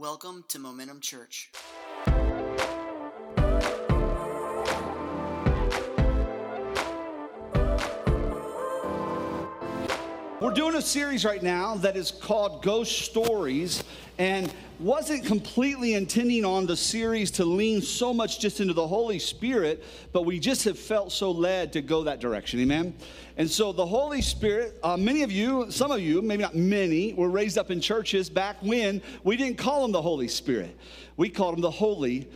Welcome 0.00 0.44
to 0.50 0.60
Momentum 0.60 1.00
Church. 1.00 1.50
Doing 10.58 10.74
a 10.74 10.82
series 10.82 11.24
right 11.24 11.44
now 11.44 11.76
that 11.76 11.96
is 11.96 12.10
called 12.10 12.64
Ghost 12.64 13.02
Stories 13.02 13.84
and 14.18 14.52
wasn't 14.80 15.24
completely 15.24 15.94
intending 15.94 16.44
on 16.44 16.66
the 16.66 16.76
series 16.76 17.30
to 17.30 17.44
lean 17.44 17.80
so 17.80 18.12
much 18.12 18.40
just 18.40 18.58
into 18.58 18.74
the 18.74 18.84
Holy 18.84 19.20
Spirit, 19.20 19.84
but 20.12 20.26
we 20.26 20.40
just 20.40 20.64
have 20.64 20.76
felt 20.76 21.12
so 21.12 21.30
led 21.30 21.72
to 21.74 21.80
go 21.80 22.02
that 22.02 22.18
direction. 22.18 22.58
Amen. 22.58 22.92
And 23.36 23.48
so 23.48 23.70
the 23.70 23.86
Holy 23.86 24.20
Spirit, 24.20 24.76
uh, 24.82 24.96
many 24.96 25.22
of 25.22 25.30
you, 25.30 25.70
some 25.70 25.92
of 25.92 26.00
you, 26.00 26.20
maybe 26.22 26.42
not 26.42 26.56
many, 26.56 27.12
were 27.12 27.30
raised 27.30 27.56
up 27.56 27.70
in 27.70 27.80
churches 27.80 28.28
back 28.28 28.56
when 28.60 29.00
we 29.22 29.36
didn't 29.36 29.58
call 29.58 29.84
him 29.84 29.92
the 29.92 30.02
Holy 30.02 30.26
Spirit. 30.26 30.76
We 31.16 31.28
called 31.28 31.54
him 31.54 31.60
the 31.60 31.70
Holy 31.70 32.28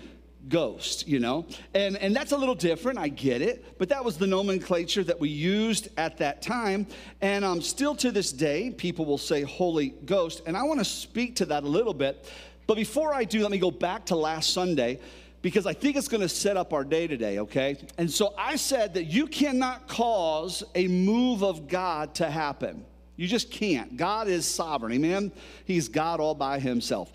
ghost, 0.49 1.07
you 1.07 1.19
know? 1.19 1.47
And, 1.75 1.97
and 1.97 2.15
that's 2.15 2.33
a 2.33 2.37
little 2.37 2.55
different, 2.55 2.99
I 2.99 3.09
get 3.09 3.43
it, 3.43 3.79
but 3.79 3.89
that 3.89 4.05
was 4.05 4.19
the 4.19 4.27
nomenclature 4.27 5.05
that 5.05 5.19
we 5.19 5.29
used 5.29 5.89
at 5.97 6.19
that 6.19 6.43
time. 6.43 6.87
And 7.21 7.45
um, 7.45 7.61
still 7.61 7.95
to 7.97 8.11
this 8.11 8.33
day, 8.33 8.71
people 8.71 9.05
will 9.05 9.19
say 9.19 9.43
Holy 9.43 9.91
Ghost. 10.05 10.43
And 10.47 10.57
I 10.57 10.63
want 10.63 10.81
to 10.81 10.85
speak 10.85 11.37
to 11.37 11.47
that 11.47 11.65
a 11.65 11.69
little 11.69 11.95
bit. 11.95 12.29
But 12.67 12.77
before 12.77 13.15
I 13.15 13.25
do, 13.25 13.43
let 13.43 13.51
me 13.51 13.59
go 13.59 13.71
back 13.71 14.07
to 14.07 14.17
last 14.17 14.53
Sunday 14.53 15.01
because 15.43 15.67
I 15.67 15.73
think 15.73 15.97
it's 15.97 16.09
going 16.09 16.21
to 16.21 16.29
set 16.29 16.57
up 16.57 16.73
our 16.73 16.85
day 16.85 17.09
today, 17.09 17.41
okay? 17.41 17.77
And 17.99 18.11
so 18.11 18.33
I 18.39 18.57
said 18.57 18.95
that 18.95 19.05
you 19.05 19.27
cannot 19.27 19.89
cause 19.89 20.63
a 20.75 20.87
move 20.87 21.43
of 21.43 21.67
God 21.67 22.15
to 22.17 22.31
happen. 22.31 22.85
You 23.17 23.27
just 23.27 23.51
can't. 23.51 23.97
God 23.97 24.29
is 24.29 24.47
sovereign, 24.47 24.93
amen? 24.93 25.33
He's 25.65 25.89
God 25.89 26.21
all 26.21 26.35
by 26.35 26.61
himself. 26.61 27.13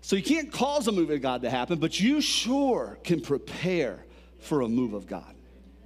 So 0.00 0.16
you 0.16 0.22
can't 0.22 0.50
cause 0.52 0.86
a 0.88 0.92
move 0.92 1.10
of 1.10 1.20
God 1.20 1.42
to 1.42 1.50
happen, 1.50 1.78
but 1.78 2.00
you 2.00 2.20
sure 2.20 2.98
can 3.04 3.20
prepare 3.20 4.04
for 4.38 4.62
a 4.62 4.68
move 4.68 4.94
of 4.94 5.06
God. 5.06 5.34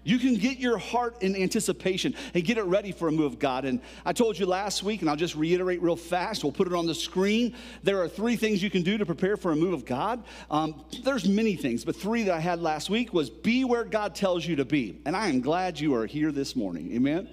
You 0.04 0.18
can 0.18 0.34
get 0.34 0.58
your 0.58 0.78
heart 0.78 1.22
in 1.22 1.36
anticipation 1.36 2.14
and 2.34 2.44
get 2.44 2.58
it 2.58 2.64
ready 2.64 2.92
for 2.92 3.08
a 3.08 3.12
move 3.12 3.32
of 3.32 3.38
God. 3.38 3.64
And 3.64 3.80
I 4.04 4.12
told 4.12 4.38
you 4.38 4.46
last 4.46 4.82
week, 4.82 5.00
and 5.00 5.08
I'll 5.08 5.16
just 5.16 5.36
reiterate 5.36 5.80
real 5.80 5.96
fast. 5.96 6.42
We'll 6.42 6.52
put 6.52 6.66
it 6.66 6.74
on 6.74 6.86
the 6.86 6.94
screen. 6.94 7.54
There 7.82 8.02
are 8.02 8.08
three 8.08 8.36
things 8.36 8.62
you 8.62 8.70
can 8.70 8.82
do 8.82 8.98
to 8.98 9.06
prepare 9.06 9.36
for 9.36 9.52
a 9.52 9.56
move 9.56 9.72
of 9.72 9.84
God. 9.84 10.24
Um, 10.50 10.84
there's 11.04 11.28
many 11.28 11.54
things, 11.54 11.84
but 11.84 11.94
three 11.94 12.24
that 12.24 12.34
I 12.34 12.40
had 12.40 12.60
last 12.60 12.90
week 12.90 13.12
was 13.12 13.30
be 13.30 13.64
where 13.64 13.84
God 13.84 14.14
tells 14.14 14.46
you 14.46 14.56
to 14.56 14.64
be. 14.64 15.00
And 15.04 15.16
I 15.16 15.28
am 15.28 15.40
glad 15.40 15.78
you 15.78 15.94
are 15.94 16.06
here 16.06 16.32
this 16.32 16.56
morning. 16.56 16.92
Amen. 16.94 17.28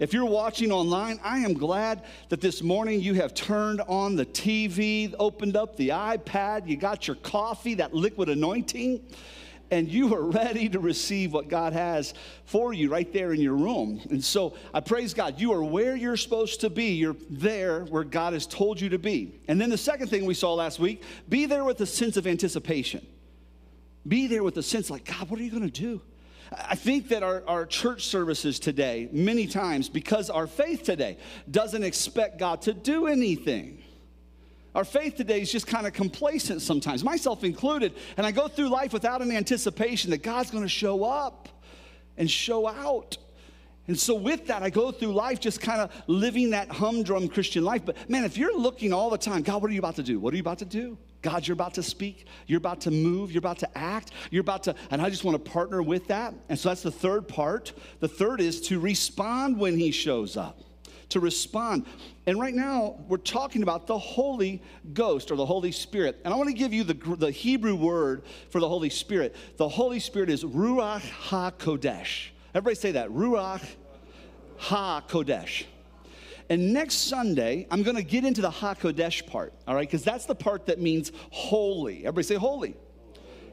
If 0.00 0.12
you're 0.12 0.24
watching 0.24 0.72
online, 0.72 1.20
I 1.22 1.38
am 1.38 1.54
glad 1.54 2.02
that 2.28 2.40
this 2.40 2.62
morning 2.62 3.00
you 3.00 3.14
have 3.14 3.32
turned 3.32 3.80
on 3.82 4.16
the 4.16 4.26
TV, 4.26 5.14
opened 5.18 5.56
up 5.56 5.76
the 5.76 5.90
iPad, 5.90 6.68
you 6.68 6.76
got 6.76 7.06
your 7.06 7.16
coffee, 7.16 7.74
that 7.74 7.94
liquid 7.94 8.28
anointing 8.28 9.00
and 9.70 9.88
you 9.88 10.14
are 10.14 10.22
ready 10.22 10.68
to 10.68 10.78
receive 10.78 11.32
what 11.32 11.48
God 11.48 11.72
has 11.72 12.14
for 12.44 12.72
you 12.72 12.90
right 12.90 13.10
there 13.12 13.32
in 13.32 13.40
your 13.40 13.54
room. 13.54 14.00
And 14.10 14.22
so 14.22 14.56
I 14.72 14.80
praise 14.80 15.14
God. 15.14 15.40
You 15.40 15.52
are 15.52 15.62
where 15.62 15.96
you're 15.96 16.16
supposed 16.16 16.60
to 16.60 16.70
be. 16.70 16.92
You're 16.92 17.16
there 17.30 17.84
where 17.84 18.04
God 18.04 18.32
has 18.32 18.46
told 18.46 18.80
you 18.80 18.90
to 18.90 18.98
be. 18.98 19.40
And 19.48 19.60
then 19.60 19.70
the 19.70 19.78
second 19.78 20.08
thing 20.08 20.26
we 20.26 20.34
saw 20.34 20.54
last 20.54 20.78
week 20.78 21.02
be 21.28 21.46
there 21.46 21.64
with 21.64 21.80
a 21.80 21.86
sense 21.86 22.16
of 22.16 22.26
anticipation. 22.26 23.06
Be 24.06 24.26
there 24.26 24.42
with 24.42 24.56
a 24.58 24.62
sense 24.62 24.90
like, 24.90 25.04
God, 25.04 25.30
what 25.30 25.40
are 25.40 25.42
you 25.42 25.50
going 25.50 25.70
to 25.70 25.80
do? 25.80 26.00
I 26.52 26.74
think 26.74 27.08
that 27.08 27.22
our, 27.22 27.42
our 27.46 27.66
church 27.66 28.06
services 28.06 28.58
today, 28.58 29.08
many 29.12 29.46
times, 29.46 29.88
because 29.88 30.30
our 30.30 30.46
faith 30.46 30.82
today 30.82 31.18
doesn't 31.50 31.82
expect 31.82 32.38
God 32.38 32.62
to 32.62 32.74
do 32.74 33.06
anything. 33.06 33.82
Our 34.74 34.84
faith 34.84 35.14
today 35.16 35.40
is 35.40 35.52
just 35.52 35.66
kind 35.66 35.86
of 35.86 35.92
complacent 35.92 36.60
sometimes, 36.60 37.04
myself 37.04 37.44
included. 37.44 37.94
And 38.16 38.26
I 38.26 38.32
go 38.32 38.48
through 38.48 38.68
life 38.68 38.92
without 38.92 39.22
an 39.22 39.30
anticipation 39.30 40.10
that 40.10 40.22
God's 40.22 40.50
going 40.50 40.64
to 40.64 40.68
show 40.68 41.04
up 41.04 41.48
and 42.16 42.28
show 42.28 42.66
out. 42.66 43.16
And 43.86 43.98
so, 43.98 44.14
with 44.14 44.46
that, 44.46 44.62
I 44.62 44.70
go 44.70 44.90
through 44.90 45.12
life 45.12 45.40
just 45.40 45.60
kind 45.60 45.80
of 45.80 45.92
living 46.06 46.50
that 46.50 46.70
humdrum 46.70 47.28
Christian 47.28 47.64
life. 47.64 47.82
But 47.84 48.08
man, 48.08 48.24
if 48.24 48.38
you're 48.38 48.56
looking 48.56 48.92
all 48.92 49.10
the 49.10 49.18
time, 49.18 49.42
God, 49.42 49.60
what 49.60 49.70
are 49.70 49.74
you 49.74 49.80
about 49.80 49.96
to 49.96 50.02
do? 50.02 50.18
What 50.18 50.32
are 50.32 50.36
you 50.36 50.42
about 50.42 50.58
to 50.60 50.64
do? 50.64 50.96
God, 51.20 51.46
you're 51.46 51.54
about 51.54 51.74
to 51.74 51.82
speak, 51.82 52.26
you're 52.46 52.58
about 52.58 52.82
to 52.82 52.90
move, 52.90 53.32
you're 53.32 53.38
about 53.38 53.58
to 53.60 53.78
act, 53.78 54.10
you're 54.30 54.42
about 54.42 54.62
to, 54.64 54.74
and 54.90 55.00
I 55.00 55.08
just 55.08 55.24
want 55.24 55.42
to 55.42 55.50
partner 55.50 55.82
with 55.82 56.06
that. 56.08 56.34
And 56.50 56.58
so 56.58 56.68
that's 56.68 56.82
the 56.82 56.90
third 56.90 57.28
part. 57.28 57.72
The 58.00 58.08
third 58.08 58.42
is 58.42 58.60
to 58.62 58.78
respond 58.78 59.58
when 59.58 59.78
He 59.78 59.90
shows 59.90 60.36
up 60.36 60.63
to 61.14 61.20
respond. 61.20 61.86
And 62.26 62.38
right 62.38 62.54
now, 62.54 62.96
we're 63.08 63.16
talking 63.16 63.62
about 63.62 63.86
the 63.86 63.98
Holy 63.98 64.62
Ghost 64.92 65.30
or 65.30 65.36
the 65.36 65.46
Holy 65.46 65.72
Spirit. 65.72 66.20
And 66.24 66.34
I 66.34 66.36
want 66.36 66.48
to 66.50 66.54
give 66.54 66.72
you 66.72 66.84
the, 66.84 66.94
the 67.16 67.30
Hebrew 67.30 67.74
word 67.74 68.22
for 68.50 68.60
the 68.60 68.68
Holy 68.68 68.90
Spirit. 68.90 69.34
The 69.56 69.68
Holy 69.68 70.00
Spirit 70.00 70.28
is 70.28 70.44
Ruach 70.44 71.00
HaKodesh. 71.00 72.28
Everybody 72.54 72.76
say 72.76 72.92
that 72.92 73.08
Ruach 73.08 73.64
HaKodesh. 74.60 75.64
And 76.50 76.72
next 76.72 76.94
Sunday, 76.94 77.66
I'm 77.70 77.82
going 77.82 77.96
to 77.96 78.02
get 78.02 78.24
into 78.24 78.42
the 78.42 78.50
HaKodesh 78.50 79.26
part, 79.26 79.54
all 79.66 79.74
right? 79.74 79.88
Because 79.88 80.04
that's 80.04 80.26
the 80.26 80.34
part 80.34 80.66
that 80.66 80.80
means 80.80 81.10
holy. 81.30 82.00
Everybody 82.00 82.24
say 82.24 82.34
holy. 82.34 82.76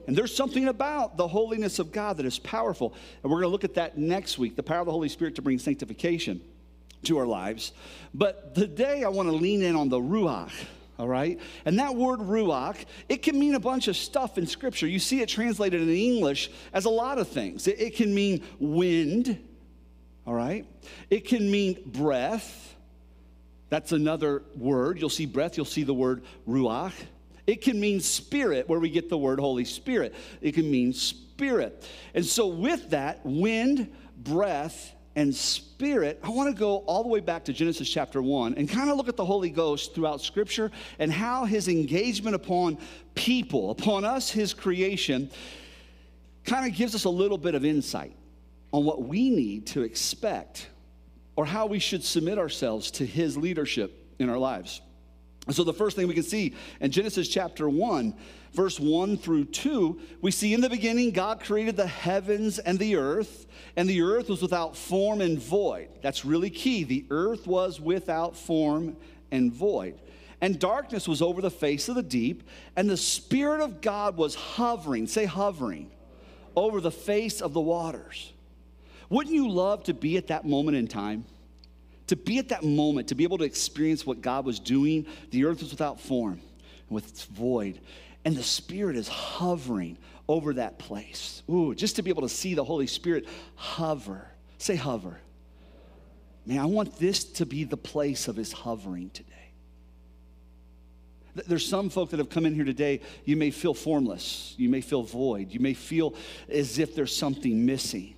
And 0.08 0.16
there's 0.16 0.36
something 0.36 0.68
about 0.68 1.16
the 1.16 1.28
holiness 1.28 1.80
of 1.80 1.92
God 1.92 2.18
that 2.18 2.26
is 2.26 2.40
powerful. 2.40 2.94
And 3.24 3.32
we're 3.32 3.42
going 3.42 3.50
to 3.50 3.52
look 3.52 3.64
at 3.64 3.76
that 3.76 3.98
next 3.98 4.40
week 4.40 4.56
the 4.56 4.64
power 4.64 4.80
of 4.80 4.88
the 4.88 4.92
Holy 4.92 5.10
Spirit 5.10 5.36
to 5.36 5.42
bring 5.42 5.60
sanctification 5.60 6.42
to 7.04 7.18
our 7.18 7.26
lives. 7.26 7.72
But 8.14 8.56
today 8.56 9.04
I 9.04 9.10
want 9.10 9.30
to 9.30 9.36
lean 9.36 9.62
in 9.62 9.76
on 9.76 9.90
the 9.90 10.00
Ruach. 10.00 10.52
All 11.02 11.08
right? 11.08 11.40
And 11.66 11.80
that 11.80 11.96
word 11.96 12.20
ruach, 12.20 12.86
it 13.10 13.24
can 13.24 13.40
mean 13.40 13.56
a 13.56 13.60
bunch 13.60 13.88
of 13.88 13.98
stuff 13.98 14.38
in 14.38 14.46
Scripture. 14.46 14.86
You 14.86 15.00
see 15.00 15.22
it 15.22 15.30
translated 15.30 15.82
in 15.82 15.90
English 15.90 16.52
as 16.74 16.86
a 16.86 16.92
lot 16.92 17.18
of 17.18 17.28
things. 17.28 17.68
It, 17.68 17.96
can 17.96 18.14
mean 18.14 18.44
wind, 18.60 19.42
all 20.28 20.36
right? 20.36 20.64
It 21.10 21.26
can 21.28 21.50
mean 21.50 21.82
breath. 21.88 22.76
That's 23.70 23.94
another 23.94 24.44
word. 24.56 25.00
You'll 25.00 25.10
see 25.10 25.26
breath, 25.26 25.58
you'll 25.58 25.66
see 25.66 25.82
the 25.82 25.94
word 25.94 26.24
ruach. 26.48 26.94
It 27.48 27.64
can 27.64 27.80
mean 27.80 28.00
spirit, 28.00 28.70
where 28.70 28.80
we 28.80 28.92
get 28.92 29.10
the 29.10 29.18
word 29.18 29.40
Holy 29.40 29.66
Spirit. 29.66 30.14
It 30.40 30.52
can 30.52 30.70
mean 30.70 30.94
spirit. 30.94 31.84
And 32.14 32.24
so, 32.24 32.46
with 32.46 32.92
that, 32.92 33.26
wind, 33.26 33.92
breath, 34.18 34.94
and 35.16 35.36
spirit, 35.36 36.20
I 36.24 36.30
want 36.30 36.54
to 36.54 36.60
go 36.60 36.78
all 36.80 37.04
the 37.04 37.10
way 37.10 37.20
back 37.20 37.46
to 37.46 37.54
Genesis 37.54 37.90
chapter 37.90 38.22
1 38.22 38.56
and 38.56 38.70
kind 38.70 38.90
of 38.90 38.98
look 38.98 39.10
at 39.10 39.18
the 39.18 39.26
Holy 39.26 39.50
Ghost 39.50 39.94
throughout 39.94 40.22
Scripture 40.22 40.72
and 41.00 41.12
how 41.12 41.46
his 41.46 41.68
engagement 41.68 42.36
upon 42.36 42.78
people, 43.14 43.72
upon 43.72 44.06
us, 44.06 44.30
his 44.30 44.54
creation, 44.54 45.30
kind 46.46 46.70
of 46.70 46.78
gives 46.78 46.96
us 46.96 47.04
a 47.04 47.10
little 47.10 47.38
bit 47.38 47.56
of 47.56 47.66
insight 47.66 48.16
on 48.72 48.86
what 48.86 49.04
we 49.04 49.30
need 49.30 49.68
to 49.68 49.82
expect 49.82 50.70
or 51.36 51.46
how 51.46 51.66
we 51.66 51.80
should 51.80 52.04
submit 52.04 52.38
ourselves 52.38 52.92
to 52.92 53.06
his 53.06 53.38
leadership 53.38 54.14
in 54.20 54.30
our 54.30 54.38
lives. 54.38 54.82
So, 55.50 55.64
the 55.64 55.74
first 55.74 55.96
thing 55.96 56.08
we 56.08 56.14
can 56.14 56.24
see 56.24 56.54
in 56.80 56.92
Genesis 56.92 57.28
chapter 57.28 57.68
1, 57.68 58.14
verse 58.54 58.80
1 58.80 59.18
through 59.18 59.46
2, 59.46 60.00
we 60.22 60.30
see 60.30 60.54
in 60.54 60.62
the 60.62 60.70
beginning 60.70 61.12
God 61.12 61.40
created 61.40 61.76
the 61.76 61.88
heavens 61.88 62.60
and 62.60 62.78
the 62.78 62.96
earth, 62.96 63.48
and 63.76 63.90
the 63.90 64.04
earth 64.04 64.30
was 64.30 64.42
without 64.42 64.78
form 64.78 65.20
and 65.20 65.40
void. 65.40 65.90
That's 66.04 66.24
really 66.24 66.52
key. 66.52 66.84
The 66.84 67.06
earth 67.10 67.48
was 67.48 67.82
without 67.82 68.38
form 68.38 68.96
and 69.32 69.52
void. 69.52 70.00
And 70.42 70.60
darkness 70.60 71.08
was 71.08 71.24
over 71.24 71.42
the 71.42 71.52
face 71.52 71.90
of 71.90 71.96
the 71.96 72.04
deep, 72.04 72.44
and 72.76 72.88
the 72.88 72.98
Spirit 72.98 73.62
of 73.62 73.82
God 73.82 74.18
was 74.18 74.36
hovering, 74.36 75.08
say 75.08 75.26
hovering, 75.26 75.90
over 76.56 76.82
the 76.82 76.92
face 76.92 77.42
of 77.42 77.54
the 77.54 77.62
waters. 77.62 78.32
Wouldn't 79.10 79.36
you 79.36 79.50
love 79.50 79.84
to 79.86 79.94
be 79.94 80.18
at 80.18 80.28
that 80.28 80.46
moment 80.46 80.78
in 80.78 80.88
time? 80.88 81.26
To 82.12 82.18
be 82.18 82.40
at 82.40 82.50
that 82.50 82.62
moment, 82.62 83.08
to 83.08 83.16
be 83.16 83.24
able 83.24 83.38
to 83.38 83.46
experience 83.46 84.06
what 84.06 84.20
God 84.20 84.44
was 84.44 84.60
doing. 84.60 85.06
The 85.30 85.46
earth 85.46 85.62
was 85.62 85.72
without 85.72 85.98
form 85.98 86.34
and 86.34 86.90
with 86.90 87.08
its 87.08 87.24
void. 87.24 87.80
And 88.26 88.36
the 88.36 88.44
Spirit 88.44 88.98
is 88.98 89.08
hovering 89.08 89.98
over 90.28 90.56
that 90.56 90.78
place. 90.78 91.42
Ooh, 91.50 91.74
just 91.74 91.96
to 91.96 92.02
be 92.02 92.10
able 92.10 92.24
to 92.24 92.30
see 92.30 92.54
the 92.54 92.66
Holy 92.66 92.86
Spirit 92.86 93.30
hover. 93.56 94.28
Say 94.58 94.76
hover. 94.76 95.22
Man, 96.46 96.60
I 96.60 96.66
want 96.66 97.00
this 97.00 97.24
to 97.24 97.46
be 97.46 97.64
the 97.64 97.78
place 97.78 98.28
of 98.28 98.36
His 98.36 98.52
hovering 98.52 99.10
today. 99.12 99.54
There's 101.48 101.66
some 101.66 101.90
folk 101.90 102.10
that 102.10 102.20
have 102.20 102.30
come 102.30 102.46
in 102.46 102.54
here 102.54 102.66
today, 102.66 103.00
you 103.24 103.38
may 103.38 103.52
feel 103.52 103.74
formless, 103.74 104.54
you 104.58 104.68
may 104.68 104.82
feel 104.82 105.04
void, 105.04 105.54
you 105.54 105.62
may 105.62 105.74
feel 105.74 106.16
as 106.50 106.78
if 106.78 106.94
there's 106.94 107.16
something 107.16 107.66
missing 107.66 108.16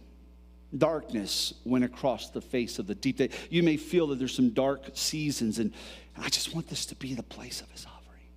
darkness 0.77 1.53
went 1.65 1.83
across 1.83 2.29
the 2.29 2.41
face 2.41 2.79
of 2.79 2.87
the 2.87 2.95
deep. 2.95 3.21
You 3.49 3.63
may 3.63 3.77
feel 3.77 4.07
that 4.07 4.19
there's 4.19 4.35
some 4.35 4.49
dark 4.49 4.85
seasons, 4.93 5.59
and 5.59 5.73
I 6.17 6.29
just 6.29 6.53
want 6.53 6.67
this 6.67 6.85
to 6.87 6.95
be 6.95 7.13
the 7.13 7.23
place 7.23 7.61
of 7.61 7.69
his 7.71 7.83
hovering, 7.83 8.27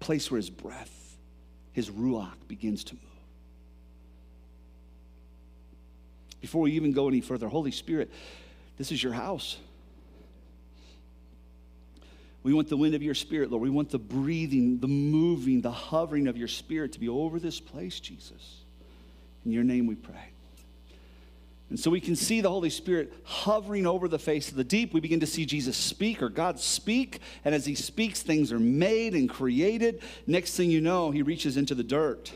place 0.00 0.30
where 0.30 0.38
his 0.38 0.50
breath, 0.50 1.16
his 1.72 1.90
ruach 1.90 2.48
begins 2.48 2.84
to 2.84 2.94
move. 2.94 3.02
Before 6.40 6.62
we 6.62 6.72
even 6.72 6.92
go 6.92 7.08
any 7.08 7.20
further, 7.20 7.48
Holy 7.48 7.72
Spirit, 7.72 8.10
this 8.76 8.92
is 8.92 9.02
your 9.02 9.12
house. 9.12 9.58
We 12.44 12.54
want 12.54 12.68
the 12.68 12.76
wind 12.76 12.94
of 12.94 13.02
your 13.02 13.14
spirit, 13.14 13.50
Lord. 13.50 13.62
We 13.62 13.70
want 13.70 13.90
the 13.90 13.98
breathing, 13.98 14.78
the 14.78 14.86
moving, 14.86 15.60
the 15.60 15.72
hovering 15.72 16.28
of 16.28 16.36
your 16.36 16.48
spirit 16.48 16.92
to 16.92 17.00
be 17.00 17.08
over 17.08 17.40
this 17.40 17.58
place, 17.58 17.98
Jesus. 17.98 18.62
In 19.44 19.50
your 19.50 19.64
name 19.64 19.86
we 19.86 19.96
pray. 19.96 20.30
And 21.70 21.78
so 21.78 21.90
we 21.90 22.00
can 22.00 22.16
see 22.16 22.40
the 22.40 22.48
Holy 22.48 22.70
Spirit 22.70 23.12
hovering 23.24 23.86
over 23.86 24.08
the 24.08 24.18
face 24.18 24.50
of 24.50 24.56
the 24.56 24.64
deep. 24.64 24.94
We 24.94 25.00
begin 25.00 25.20
to 25.20 25.26
see 25.26 25.44
Jesus 25.44 25.76
speak 25.76 26.22
or 26.22 26.30
God 26.30 26.58
speak. 26.58 27.20
And 27.44 27.54
as 27.54 27.66
he 27.66 27.74
speaks, 27.74 28.22
things 28.22 28.52
are 28.52 28.60
made 28.60 29.14
and 29.14 29.28
created. 29.28 30.02
Next 30.26 30.56
thing 30.56 30.70
you 30.70 30.80
know, 30.80 31.10
he 31.10 31.22
reaches 31.22 31.58
into 31.58 31.74
the 31.74 31.84
dirt 31.84 32.32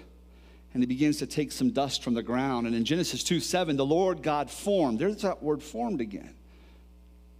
and 0.74 0.82
he 0.82 0.86
begins 0.86 1.18
to 1.18 1.26
take 1.26 1.50
some 1.50 1.70
dust 1.70 2.02
from 2.02 2.14
the 2.14 2.22
ground. 2.22 2.66
And 2.66 2.76
in 2.76 2.84
Genesis 2.84 3.24
2 3.24 3.40
7, 3.40 3.76
the 3.76 3.86
Lord 3.86 4.22
God 4.22 4.50
formed. 4.50 4.98
There's 4.98 5.22
that 5.22 5.42
word 5.42 5.62
formed 5.62 6.02
again. 6.02 6.34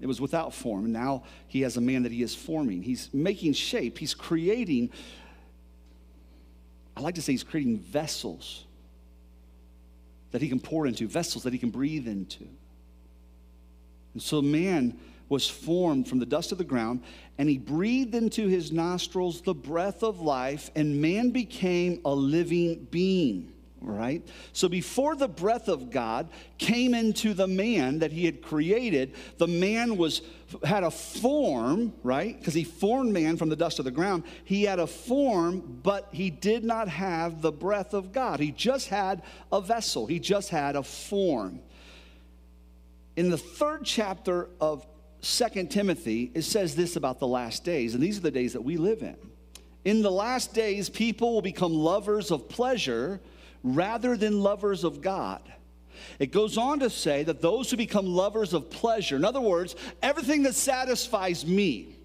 It 0.01 0.07
was 0.07 0.21
without 0.21 0.55
form. 0.55 0.85
And 0.85 0.93
now 0.93 1.25
he 1.47 1.61
has 1.61 1.77
a 1.77 1.81
man 1.81 2.03
that 2.03 2.13
he 2.13 2.23
is 2.23 2.35
forming. 2.35 2.83
He's 2.83 3.11
making 3.13 3.53
shape, 3.53 3.99
he's 3.99 4.15
creating. 4.15 4.91
I 6.97 7.01
like 7.01 7.15
to 7.15 7.23
say 7.23 7.33
he's 7.33 7.45
creating 7.45 7.79
vessels 7.79 8.67
that 10.33 10.43
he 10.43 10.49
can 10.49 10.61
pour 10.61 10.87
into, 10.87 11.07
vessels 11.07 11.45
that 11.45 11.53
he 11.53 11.59
can 11.59 11.71
breathe 11.71 12.09
into. 12.09 12.47
And 14.15 14.23
so 14.23 14.43
man 14.43 14.99
was 15.29 15.49
formed 15.49 16.09
from 16.09 16.19
the 16.19 16.27
dust 16.27 16.53
of 16.53 16.59
the 16.59 16.65
ground, 16.65 17.03
and 17.39 17.49
he 17.49 17.57
breathed 17.57 18.15
into 18.15 18.49
his 18.49 18.73
nostrils 18.73 19.41
the 19.41 19.55
breath 19.55 20.03
of 20.03 20.21
life, 20.21 20.71
and 20.75 21.01
man 21.01 21.31
became 21.31 22.01
a 22.05 22.15
living 22.15 22.87
being 22.91 23.52
right? 23.85 24.27
So 24.53 24.69
before 24.69 25.17
the 25.17 25.29
breath 25.29 25.69
of 25.69 25.91
God 25.91 26.29
came 26.59 26.95
into 26.95 27.35
the 27.35 27.47
man 27.47 28.01
that 28.01 28.13
he 28.13 28.25
had 28.25 28.43
created, 28.43 29.15
the 29.39 29.47
man 29.47 29.97
was 29.97 30.23
had 30.65 30.85
a 30.85 30.91
form, 30.91 31.93
right? 32.03 32.39
Because 32.39 32.55
he 32.55 32.65
formed 32.65 33.13
man 33.13 33.37
from 33.37 33.49
the 33.49 33.57
dust 33.57 33.79
of 33.79 33.85
the 33.85 33.91
ground. 33.91 34.25
He 34.45 34.65
had 34.65 34.79
a 34.79 34.87
form, 34.87 35.81
but 35.83 36.09
he 36.13 36.31
did 36.31 36.65
not 36.65 36.89
have 36.89 37.41
the 37.41 37.53
breath 37.53 37.95
of 37.95 38.13
God. 38.13 38.41
He 38.41 38.53
just 38.53 38.89
had 38.89 39.23
a 39.51 39.61
vessel. 39.61 40.07
He 40.07 40.19
just 40.19 40.51
had 40.51 40.77
a 40.77 40.83
form. 40.83 41.61
In 43.17 43.31
the 43.31 43.39
third 43.39 43.85
chapter 43.85 44.49
of 44.61 44.87
Second 45.21 45.71
Timothy, 45.71 46.33
it 46.35 46.43
says 46.43 46.75
this 46.75 46.97
about 46.97 47.21
the 47.21 47.29
last 47.29 47.65
days, 47.65 47.95
and 47.95 48.03
these 48.03 48.19
are 48.19 48.23
the 48.23 48.31
days 48.31 48.55
that 48.55 48.63
we 48.63 48.77
live 48.77 49.03
in. 49.03 49.17
In 49.85 50.03
the 50.03 50.11
last 50.11 50.55
days, 50.55 50.89
people 50.89 51.35
will 51.35 51.43
become 51.43 51.73
lovers 51.73 52.31
of 52.31 52.49
pleasure 52.49 53.21
rather 53.63 54.17
than 54.17 54.41
lovers 54.41 54.85
of 54.85 55.01
God. 55.01 55.41
It 56.19 56.33
goes 56.33 56.59
on 56.59 56.81
to 56.81 56.91
say 56.91 57.23
that 57.25 57.41
those 57.41 57.71
who 57.71 57.77
become 57.77 58.07
lovers 58.07 58.53
of 58.55 58.71
pleasure, 58.71 59.17
in 59.17 59.25
other 59.25 59.41
words, 59.41 59.77
everything 60.03 60.43
that 60.45 60.55
satisfies 60.55 61.47
me, 61.47 61.97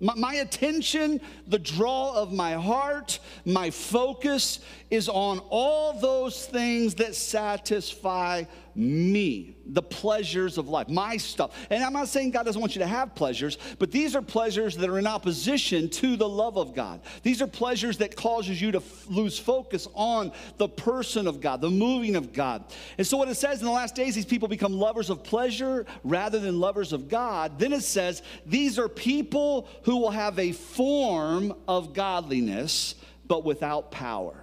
my, 0.00 0.14
my, 0.16 0.34
attention, 0.34 1.20
the 1.46 1.60
draw 1.60 2.12
of 2.14 2.32
my 2.32 2.54
heart, 2.54 3.20
my 3.44 3.70
focus 3.70 4.58
is 4.90 5.08
on 5.08 5.38
all 5.48 5.92
those 5.92 6.44
things 6.46 6.96
that 6.96 7.14
satisfy 7.14 8.44
me, 8.74 9.56
the 9.66 9.82
pleasures 9.82 10.58
of 10.58 10.68
life, 10.68 10.88
my 10.88 11.16
stuff. 11.16 11.54
And 11.70 11.82
I'm 11.82 11.92
not 11.92 12.08
saying 12.08 12.30
God 12.30 12.44
doesn't 12.44 12.60
want 12.60 12.74
you 12.74 12.80
to 12.80 12.86
have 12.86 13.14
pleasures, 13.14 13.58
but 13.78 13.90
these 13.90 14.16
are 14.16 14.22
pleasures 14.22 14.76
that 14.76 14.88
are 14.88 14.98
in 14.98 15.06
opposition 15.06 15.88
to 15.90 16.16
the 16.16 16.28
love 16.28 16.56
of 16.56 16.74
God. 16.74 17.00
These 17.22 17.42
are 17.42 17.46
pleasures 17.46 17.98
that 17.98 18.16
causes 18.16 18.60
you 18.60 18.72
to 18.72 18.78
f- 18.78 19.06
lose 19.08 19.38
focus 19.38 19.88
on 19.94 20.32
the 20.56 20.68
person 20.68 21.26
of 21.26 21.40
God, 21.40 21.60
the 21.60 21.70
moving 21.70 22.16
of 22.16 22.32
God. 22.32 22.64
And 22.98 23.06
so 23.06 23.16
what 23.16 23.28
it 23.28 23.36
says 23.36 23.60
in 23.60 23.66
the 23.66 23.72
last 23.72 23.94
days, 23.94 24.14
these 24.14 24.24
people 24.24 24.48
become 24.48 24.72
lovers 24.72 25.10
of 25.10 25.22
pleasure 25.22 25.86
rather 26.04 26.38
than 26.38 26.60
lovers 26.60 26.92
of 26.92 27.08
God. 27.08 27.58
Then 27.58 27.72
it 27.72 27.82
says 27.82 28.22
these 28.46 28.78
are 28.78 28.88
people 28.88 29.68
who 29.82 29.96
will 29.96 30.10
have 30.10 30.38
a 30.38 30.52
form 30.52 31.54
of 31.68 31.92
godliness, 31.92 32.94
but 33.26 33.44
without 33.44 33.90
power. 33.90 34.41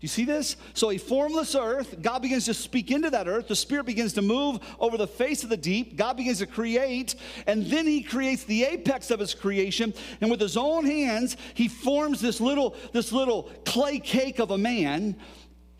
Do 0.00 0.04
you 0.04 0.08
see 0.08 0.24
this? 0.24 0.56
So, 0.74 0.92
a 0.92 0.96
formless 0.96 1.56
earth, 1.56 2.00
God 2.00 2.22
begins 2.22 2.44
to 2.44 2.54
speak 2.54 2.92
into 2.92 3.10
that 3.10 3.26
earth. 3.26 3.48
The 3.48 3.56
Spirit 3.56 3.84
begins 3.84 4.12
to 4.12 4.22
move 4.22 4.60
over 4.78 4.96
the 4.96 5.08
face 5.08 5.42
of 5.42 5.50
the 5.50 5.56
deep. 5.56 5.96
God 5.96 6.16
begins 6.16 6.38
to 6.38 6.46
create, 6.46 7.16
and 7.48 7.66
then 7.66 7.84
He 7.84 8.04
creates 8.04 8.44
the 8.44 8.62
apex 8.62 9.10
of 9.10 9.18
His 9.18 9.34
creation. 9.34 9.92
And 10.20 10.30
with 10.30 10.40
His 10.40 10.56
own 10.56 10.86
hands, 10.86 11.36
He 11.54 11.66
forms 11.66 12.20
this 12.20 12.40
little, 12.40 12.76
this 12.92 13.10
little 13.10 13.50
clay 13.64 13.98
cake 13.98 14.38
of 14.38 14.52
a 14.52 14.58
man. 14.58 15.16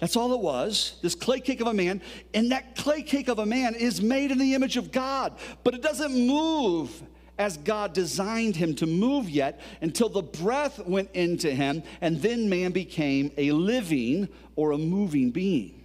That's 0.00 0.16
all 0.16 0.32
it 0.32 0.40
was, 0.40 0.98
this 1.00 1.14
clay 1.14 1.38
cake 1.38 1.60
of 1.60 1.68
a 1.68 1.74
man. 1.74 2.02
And 2.34 2.50
that 2.50 2.74
clay 2.74 3.02
cake 3.02 3.28
of 3.28 3.38
a 3.38 3.46
man 3.46 3.76
is 3.76 4.02
made 4.02 4.32
in 4.32 4.38
the 4.38 4.54
image 4.54 4.76
of 4.76 4.90
God, 4.90 5.38
but 5.62 5.74
it 5.74 5.82
doesn't 5.82 6.12
move 6.12 6.90
as 7.38 7.56
God 7.56 7.93
designed 7.93 8.56
him 8.56 8.75
to 8.76 8.87
move 8.87 9.31
yet 9.31 9.61
until 9.81 10.08
the 10.08 10.23
breath 10.23 10.79
went 10.87 11.11
into 11.12 11.50
him, 11.50 11.82
and 12.00 12.20
then 12.20 12.49
man 12.49 12.73
became 12.73 13.31
a 13.37 13.52
living 13.52 14.29
or 14.56 14.73
a 14.73 14.79
moving 14.79 15.31
being. 15.31 15.79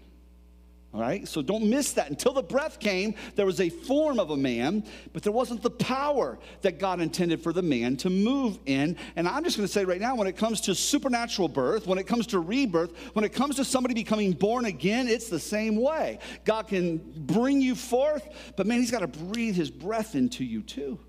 All 0.93 1.01
right, 1.01 1.27
so 1.27 1.41
don't 1.41 1.71
miss 1.71 1.93
that. 1.93 2.11
Until 2.11 2.33
the 2.33 2.43
breath 2.43 2.79
came, 2.79 3.15
there 3.33 3.47
was 3.47 3.59
a 3.59 3.69
form 3.69 4.19
of 4.19 4.29
a 4.29 4.37
man, 4.37 4.85
but 5.11 5.23
there 5.23 5.31
wasn't 5.31 5.63
the 5.63 5.71
power 5.71 6.37
that 6.61 6.77
God 6.77 7.01
intended 7.01 7.41
for 7.41 7.51
the 7.51 7.63
man 7.63 7.97
to 7.97 8.11
move 8.11 8.59
in. 8.67 8.95
And 9.15 9.27
I'm 9.27 9.43
just 9.43 9.57
going 9.57 9.65
to 9.65 9.73
say 9.73 9.85
right 9.85 9.99
now 9.99 10.15
when 10.15 10.27
it 10.27 10.37
comes 10.37 10.61
to 10.61 10.75
supernatural 10.75 11.47
birth, 11.47 11.87
when 11.87 11.97
it 11.97 12.05
comes 12.05 12.27
to 12.27 12.39
rebirth, 12.39 12.91
when 13.13 13.25
it 13.25 13.33
comes 13.33 13.55
to 13.55 13.65
somebody 13.65 13.95
becoming 13.95 14.33
born 14.33 14.65
again, 14.65 15.07
it's 15.07 15.29
the 15.29 15.39
same 15.39 15.77
way. 15.77 16.19
God 16.45 16.67
can 16.67 16.97
bring 17.25 17.59
you 17.59 17.73
forth, 17.73 18.27
but 18.55 18.67
man, 18.67 18.79
He's 18.79 18.91
got 18.91 18.99
to 18.99 19.07
breathe 19.07 19.55
His 19.55 19.71
breath 19.71 20.13
into 20.13 20.43
you 20.43 20.61
too. 20.61 20.99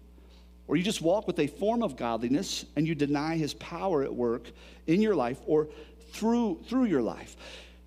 Or 0.67 0.77
you 0.77 0.83
just 0.83 1.03
walk 1.03 1.27
with 1.27 1.39
a 1.39 1.47
form 1.47 1.83
of 1.83 1.97
godliness 1.97 2.65
and 2.77 2.87
you 2.87 2.95
deny 2.95 3.37
his 3.37 3.55
power 3.55 4.03
at 4.03 4.15
work 4.15 4.51
in 4.87 5.03
your 5.03 5.15
life 5.15 5.39
or 5.47 5.69
through, 6.13 6.63
through 6.67 6.85
your 6.85 7.03
life. 7.03 7.37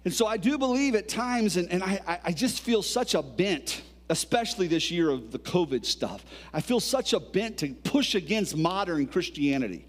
And 0.05 0.13
so 0.13 0.27
I 0.27 0.37
do 0.37 0.57
believe 0.57 0.95
at 0.95 1.09
times, 1.09 1.57
and, 1.57 1.69
and 1.71 1.83
I, 1.83 2.19
I 2.23 2.31
just 2.31 2.61
feel 2.61 2.81
such 2.81 3.15
a 3.15 3.21
bent, 3.21 3.81
especially 4.09 4.67
this 4.67 4.91
year 4.91 5.09
of 5.09 5.31
the 5.31 5.39
COVID 5.39 5.85
stuff. 5.85 6.23
I 6.53 6.61
feel 6.61 6.79
such 6.79 7.13
a 7.13 7.19
bent 7.19 7.57
to 7.57 7.73
push 7.73 8.15
against 8.15 8.55
modern 8.55 9.07
Christianity. 9.07 9.85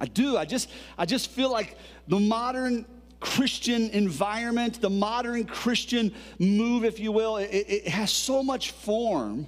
I 0.00 0.06
do. 0.06 0.36
I 0.36 0.44
just, 0.44 0.70
I 0.98 1.04
just 1.04 1.30
feel 1.30 1.52
like 1.52 1.76
the 2.08 2.18
modern 2.18 2.86
Christian 3.20 3.90
environment, 3.90 4.80
the 4.80 4.90
modern 4.90 5.44
Christian 5.44 6.12
move, 6.40 6.84
if 6.84 6.98
you 6.98 7.12
will, 7.12 7.36
it, 7.36 7.46
it 7.46 7.88
has 7.88 8.10
so 8.10 8.42
much 8.42 8.72
form 8.72 9.46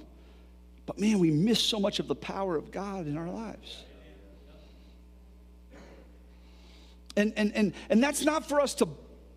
but 0.85 0.99
man, 0.99 1.19
we 1.19 1.31
miss 1.31 1.61
so 1.61 1.79
much 1.79 1.99
of 1.99 2.07
the 2.07 2.15
power 2.15 2.55
of 2.55 2.71
God 2.71 3.07
in 3.07 3.17
our 3.17 3.29
lives. 3.29 3.83
And, 7.17 7.33
and, 7.37 7.53
and, 7.55 7.73
and 7.89 8.03
that's 8.03 8.23
not 8.23 8.47
for 8.47 8.59
us 8.59 8.73
to 8.75 8.87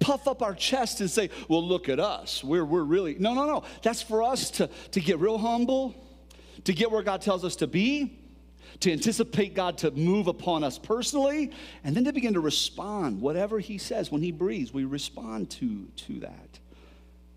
puff 0.00 0.26
up 0.28 0.42
our 0.42 0.54
chest 0.54 1.00
and 1.00 1.10
say, 1.10 1.30
well, 1.48 1.66
look 1.66 1.88
at 1.88 2.00
us. 2.00 2.42
We're, 2.42 2.64
we're 2.64 2.82
really, 2.82 3.16
no, 3.18 3.34
no, 3.34 3.46
no. 3.46 3.64
That's 3.82 4.02
for 4.02 4.22
us 4.22 4.50
to, 4.52 4.68
to 4.92 5.00
get 5.00 5.18
real 5.18 5.38
humble, 5.38 5.94
to 6.64 6.72
get 6.72 6.90
where 6.90 7.02
God 7.02 7.22
tells 7.22 7.44
us 7.44 7.56
to 7.56 7.66
be, 7.66 8.18
to 8.80 8.92
anticipate 8.92 9.54
God 9.54 9.78
to 9.78 9.90
move 9.90 10.26
upon 10.26 10.64
us 10.64 10.78
personally, 10.78 11.50
and 11.84 11.96
then 11.96 12.04
to 12.04 12.12
begin 12.12 12.34
to 12.34 12.40
respond. 12.40 13.20
Whatever 13.20 13.58
He 13.58 13.78
says, 13.78 14.10
when 14.10 14.22
He 14.22 14.32
breathes, 14.32 14.72
we 14.72 14.84
respond 14.84 15.50
to, 15.50 15.86
to 15.96 16.20
that. 16.20 16.58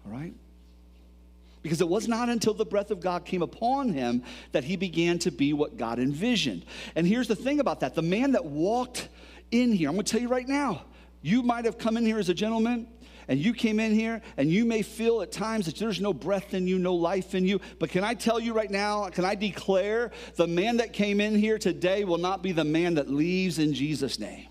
All 0.06 0.12
right? 0.12 0.34
Because 1.62 1.82
it 1.82 1.88
was 1.88 2.08
not 2.08 2.30
until 2.30 2.54
the 2.54 2.66
breath 2.66 2.90
of 2.90 3.00
God 3.00 3.24
came 3.26 3.42
upon 3.42 3.90
him 3.90 4.24
that 4.52 4.64
he 4.64 4.76
began 4.76 5.20
to 5.20 5.32
be 5.32 5.54
what 5.54 5.78
God 5.78 6.00
envisioned. 6.00 6.66
And 6.96 7.06
here's 7.06 7.28
the 7.28 7.36
thing 7.36 7.60
about 7.60 7.82
that 7.82 7.94
the 7.94 8.02
man 8.02 8.32
that 8.32 8.46
walked 8.46 9.10
in 9.52 9.72
here, 9.72 9.90
I'm 9.90 9.96
gonna 9.96 10.04
tell 10.04 10.22
you 10.22 10.28
right 10.30 10.48
now, 10.48 10.86
you 11.22 11.44
might 11.44 11.66
have 11.66 11.78
come 11.78 11.98
in 11.98 12.06
here 12.06 12.18
as 12.18 12.30
a 12.30 12.34
gentleman 12.34 12.88
and 13.28 13.40
you 13.40 13.54
came 13.54 13.80
in 13.80 13.94
here 13.94 14.22
and 14.38 14.50
you 14.50 14.66
may 14.66 14.82
feel 14.82 15.22
at 15.22 15.32
times 15.32 15.68
that 15.68 15.76
there's 15.76 16.02
no 16.02 16.14
breath 16.14 16.54
in 16.54 16.68
you, 16.68 16.80
no 16.80 16.96
life 16.96 17.36
in 17.36 17.46
you. 17.46 17.62
But 17.80 17.90
can 17.90 18.04
I 18.04 18.16
tell 18.16 18.40
you 18.40 18.54
right 18.54 18.72
now, 18.72 19.08
can 19.10 19.24
I 19.24 19.36
declare 19.36 20.12
the 20.36 20.48
man 20.48 20.78
that 20.78 20.94
came 20.94 21.22
in 21.22 21.36
here 21.36 21.60
today 21.60 22.04
will 22.04 22.18
not 22.18 22.42
be 22.42 22.54
the 22.54 22.64
man 22.64 22.96
that 22.96 23.10
leaves 23.10 23.60
in 23.60 23.74
Jesus' 23.74 24.18
name? 24.18 24.48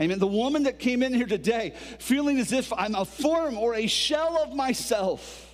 Amen. 0.00 0.18
The 0.18 0.26
woman 0.26 0.64
that 0.64 0.78
came 0.78 1.02
in 1.02 1.14
here 1.14 1.26
today 1.26 1.72
feeling 1.98 2.38
as 2.40 2.52
if 2.52 2.72
I'm 2.72 2.94
a 2.94 3.04
form 3.04 3.56
or 3.56 3.74
a 3.74 3.86
shell 3.86 4.36
of 4.42 4.52
myself 4.54 5.53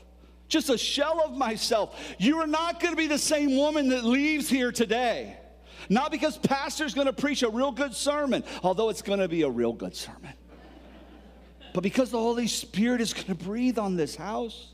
just 0.50 0.68
a 0.68 0.76
shell 0.76 1.22
of 1.24 1.34
myself. 1.36 1.98
You 2.18 2.40
are 2.40 2.46
not 2.46 2.80
going 2.80 2.92
to 2.92 2.96
be 2.96 3.06
the 3.06 3.18
same 3.18 3.56
woman 3.56 3.88
that 3.88 4.04
leaves 4.04 4.50
here 4.50 4.72
today. 4.72 5.38
Not 5.88 6.10
because 6.10 6.36
pastor's 6.36 6.92
going 6.92 7.06
to 7.06 7.12
preach 7.12 7.42
a 7.42 7.48
real 7.48 7.72
good 7.72 7.94
sermon, 7.94 8.44
although 8.62 8.90
it's 8.90 9.00
going 9.00 9.20
to 9.20 9.28
be 9.28 9.42
a 9.42 9.48
real 9.48 9.72
good 9.72 9.96
sermon. 9.96 10.34
But 11.72 11.82
because 11.82 12.10
the 12.10 12.18
Holy 12.18 12.48
Spirit 12.48 13.00
is 13.00 13.14
going 13.14 13.26
to 13.26 13.34
breathe 13.34 13.78
on 13.78 13.96
this 13.96 14.16
house. 14.16 14.66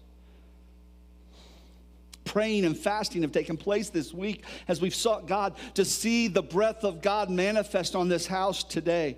Praying 2.25 2.65
and 2.65 2.77
fasting 2.77 3.23
have 3.23 3.31
taken 3.31 3.57
place 3.57 3.89
this 3.89 4.13
week 4.13 4.45
as 4.67 4.81
we've 4.81 4.95
sought 4.95 5.29
God 5.29 5.55
to 5.75 5.85
see 5.85 6.27
the 6.27 6.43
breath 6.43 6.83
of 6.83 7.01
God 7.01 7.31
manifest 7.31 7.95
on 7.95 8.09
this 8.09 8.27
house 8.27 8.65
today. 8.65 9.17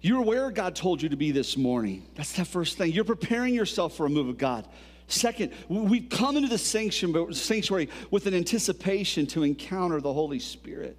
You're 0.00 0.22
where 0.22 0.50
God 0.50 0.74
told 0.74 1.00
you 1.00 1.08
to 1.10 1.16
be 1.16 1.30
this 1.30 1.56
morning. 1.56 2.06
That's 2.16 2.32
the 2.32 2.44
first 2.44 2.76
thing. 2.76 2.92
You're 2.92 3.04
preparing 3.04 3.54
yourself 3.54 3.96
for 3.96 4.06
a 4.06 4.10
move 4.10 4.28
of 4.28 4.36
God. 4.36 4.66
Second, 5.08 5.52
we've 5.68 6.10
come 6.10 6.36
into 6.36 6.50
the 6.50 6.58
sanctuary 6.58 7.88
with 8.10 8.26
an 8.26 8.34
anticipation 8.34 9.26
to 9.28 9.42
encounter 9.42 10.00
the 10.02 10.12
Holy 10.12 10.38
Spirit. 10.38 10.98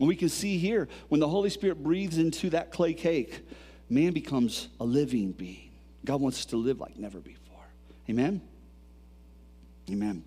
And 0.00 0.08
we 0.08 0.16
can 0.16 0.28
see 0.28 0.58
here 0.58 0.88
when 1.08 1.20
the 1.20 1.28
Holy 1.28 1.50
Spirit 1.50 1.82
breathes 1.82 2.18
into 2.18 2.50
that 2.50 2.72
clay 2.72 2.92
cake, 2.92 3.46
man 3.88 4.12
becomes 4.12 4.68
a 4.80 4.84
living 4.84 5.30
being. 5.30 5.70
God 6.04 6.20
wants 6.20 6.40
us 6.40 6.46
to 6.46 6.56
live 6.56 6.80
like 6.80 6.98
never 6.98 7.20
before. 7.20 7.64
Amen? 8.10 8.42
Amen. 9.88 10.24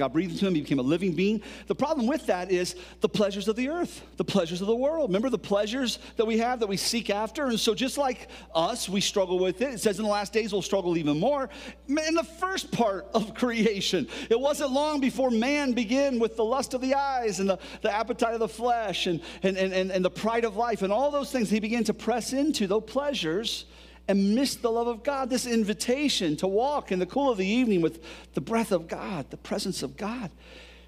God 0.00 0.14
breathed 0.14 0.32
into 0.32 0.46
him, 0.46 0.54
he 0.54 0.62
became 0.62 0.78
a 0.78 0.82
living 0.82 1.12
being. 1.12 1.42
The 1.66 1.74
problem 1.74 2.06
with 2.06 2.24
that 2.26 2.50
is 2.50 2.74
the 3.02 3.08
pleasures 3.08 3.48
of 3.48 3.56
the 3.56 3.68
earth, 3.68 4.02
the 4.16 4.24
pleasures 4.24 4.62
of 4.62 4.66
the 4.66 4.74
world. 4.74 5.10
Remember 5.10 5.28
the 5.28 5.36
pleasures 5.36 5.98
that 6.16 6.26
we 6.26 6.38
have 6.38 6.60
that 6.60 6.68
we 6.68 6.78
seek 6.78 7.10
after? 7.10 7.44
And 7.44 7.60
so, 7.60 7.74
just 7.74 7.98
like 7.98 8.28
us, 8.54 8.88
we 8.88 9.02
struggle 9.02 9.38
with 9.38 9.60
it. 9.60 9.74
It 9.74 9.80
says 9.80 9.98
in 9.98 10.06
the 10.06 10.10
last 10.10 10.32
days 10.32 10.54
we'll 10.54 10.62
struggle 10.62 10.96
even 10.96 11.20
more. 11.20 11.50
In 11.86 12.14
the 12.14 12.24
first 12.24 12.72
part 12.72 13.08
of 13.12 13.34
creation, 13.40 14.08
it 14.30 14.40
wasn't 14.40 14.72
long 14.72 15.00
before 15.00 15.30
man 15.30 15.72
began 15.72 16.18
with 16.18 16.34
the 16.34 16.44
lust 16.44 16.72
of 16.72 16.80
the 16.80 16.94
eyes 16.94 17.38
and 17.38 17.50
the, 17.50 17.58
the 17.82 17.94
appetite 17.94 18.32
of 18.32 18.40
the 18.40 18.48
flesh 18.48 19.06
and, 19.06 19.20
and, 19.42 19.58
and, 19.58 19.90
and 19.90 20.02
the 20.02 20.10
pride 20.10 20.46
of 20.46 20.56
life 20.56 20.80
and 20.80 20.94
all 20.94 21.10
those 21.10 21.30
things. 21.30 21.50
He 21.50 21.60
began 21.60 21.84
to 21.84 21.92
press 21.92 22.32
into 22.32 22.66
those 22.66 22.84
pleasures 22.86 23.66
and 24.10 24.34
missed 24.34 24.60
the 24.60 24.70
love 24.72 24.88
of 24.88 25.04
God, 25.04 25.30
this 25.30 25.46
invitation 25.46 26.36
to 26.38 26.48
walk 26.48 26.90
in 26.90 26.98
the 26.98 27.06
cool 27.06 27.30
of 27.30 27.38
the 27.38 27.46
evening 27.46 27.80
with 27.80 28.02
the 28.34 28.40
breath 28.40 28.72
of 28.72 28.88
God, 28.88 29.30
the 29.30 29.36
presence 29.36 29.84
of 29.84 29.96
God. 29.96 30.32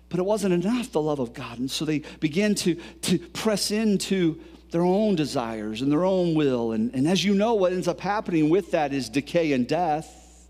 But 0.08 0.18
it 0.18 0.24
wasn't 0.24 0.54
enough, 0.54 0.90
the 0.90 1.00
love 1.00 1.20
of 1.20 1.32
God. 1.32 1.60
And 1.60 1.70
so 1.70 1.84
they 1.84 2.00
began 2.18 2.56
to, 2.56 2.74
to 2.74 3.20
press 3.20 3.70
into 3.70 4.40
their 4.72 4.82
own 4.82 5.14
desires 5.14 5.82
and 5.82 5.92
their 5.92 6.04
own 6.04 6.34
will. 6.34 6.72
And, 6.72 6.92
and 6.96 7.06
as 7.06 7.24
you 7.24 7.32
know, 7.32 7.54
what 7.54 7.72
ends 7.72 7.86
up 7.86 8.00
happening 8.00 8.50
with 8.50 8.72
that 8.72 8.92
is 8.92 9.08
decay 9.08 9.52
and 9.52 9.68
death. 9.68 10.48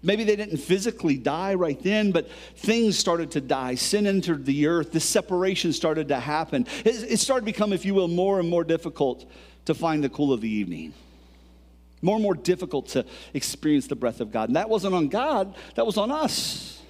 Maybe 0.00 0.22
they 0.22 0.36
didn't 0.36 0.58
physically 0.58 1.16
die 1.16 1.54
right 1.54 1.80
then, 1.82 2.12
but 2.12 2.30
things 2.54 2.96
started 2.96 3.32
to 3.32 3.40
die. 3.40 3.74
Sin 3.74 4.06
entered 4.06 4.46
the 4.46 4.68
earth. 4.68 4.92
This 4.92 5.04
separation 5.04 5.72
started 5.72 6.06
to 6.08 6.20
happen. 6.20 6.68
It, 6.84 7.12
it 7.14 7.18
started 7.18 7.46
to 7.46 7.52
become, 7.52 7.72
if 7.72 7.84
you 7.84 7.94
will, 7.94 8.08
more 8.08 8.38
and 8.38 8.48
more 8.48 8.62
difficult 8.62 9.28
to 9.64 9.74
find 9.74 10.04
the 10.04 10.08
cool 10.08 10.32
of 10.32 10.40
the 10.40 10.50
evening 10.50 10.94
more 12.02 12.16
and 12.16 12.22
more 12.22 12.34
difficult 12.34 12.88
to 12.88 13.06
experience 13.32 13.86
the 13.86 13.96
breath 13.96 14.20
of 14.20 14.30
God. 14.30 14.48
And 14.48 14.56
that 14.56 14.68
wasn't 14.68 14.94
on 14.94 15.08
God, 15.08 15.54
that 15.76 15.86
was 15.86 15.96
on 15.96 16.10
us. 16.10 16.82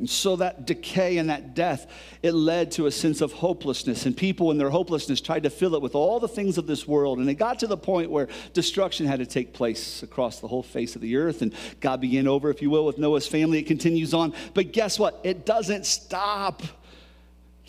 And 0.00 0.08
so 0.08 0.36
that 0.36 0.66
decay 0.66 1.18
and 1.18 1.28
that 1.28 1.54
death, 1.54 1.86
it 2.22 2.32
led 2.32 2.72
to 2.72 2.86
a 2.86 2.90
sense 2.90 3.20
of 3.20 3.34
hopelessness. 3.34 4.06
And 4.06 4.16
people, 4.16 4.50
in 4.50 4.56
their 4.56 4.70
hopelessness, 4.70 5.20
tried 5.20 5.42
to 5.42 5.50
fill 5.50 5.74
it 5.74 5.82
with 5.82 5.94
all 5.94 6.18
the 6.18 6.26
things 6.26 6.56
of 6.56 6.66
this 6.66 6.88
world. 6.88 7.18
And 7.18 7.28
it 7.28 7.34
got 7.34 7.58
to 7.58 7.66
the 7.66 7.76
point 7.76 8.10
where 8.10 8.28
destruction 8.54 9.04
had 9.04 9.18
to 9.18 9.26
take 9.26 9.52
place 9.52 10.02
across 10.02 10.40
the 10.40 10.48
whole 10.48 10.62
face 10.62 10.96
of 10.96 11.02
the 11.02 11.16
earth. 11.16 11.42
And 11.42 11.52
God 11.80 12.00
began 12.00 12.26
over, 12.26 12.48
if 12.48 12.62
you 12.62 12.70
will, 12.70 12.86
with 12.86 12.96
Noah's 12.96 13.26
family. 13.26 13.58
It 13.58 13.66
continues 13.66 14.14
on. 14.14 14.32
But 14.54 14.72
guess 14.72 14.98
what? 14.98 15.20
It 15.22 15.44
doesn't 15.44 15.84
stop. 15.84 16.62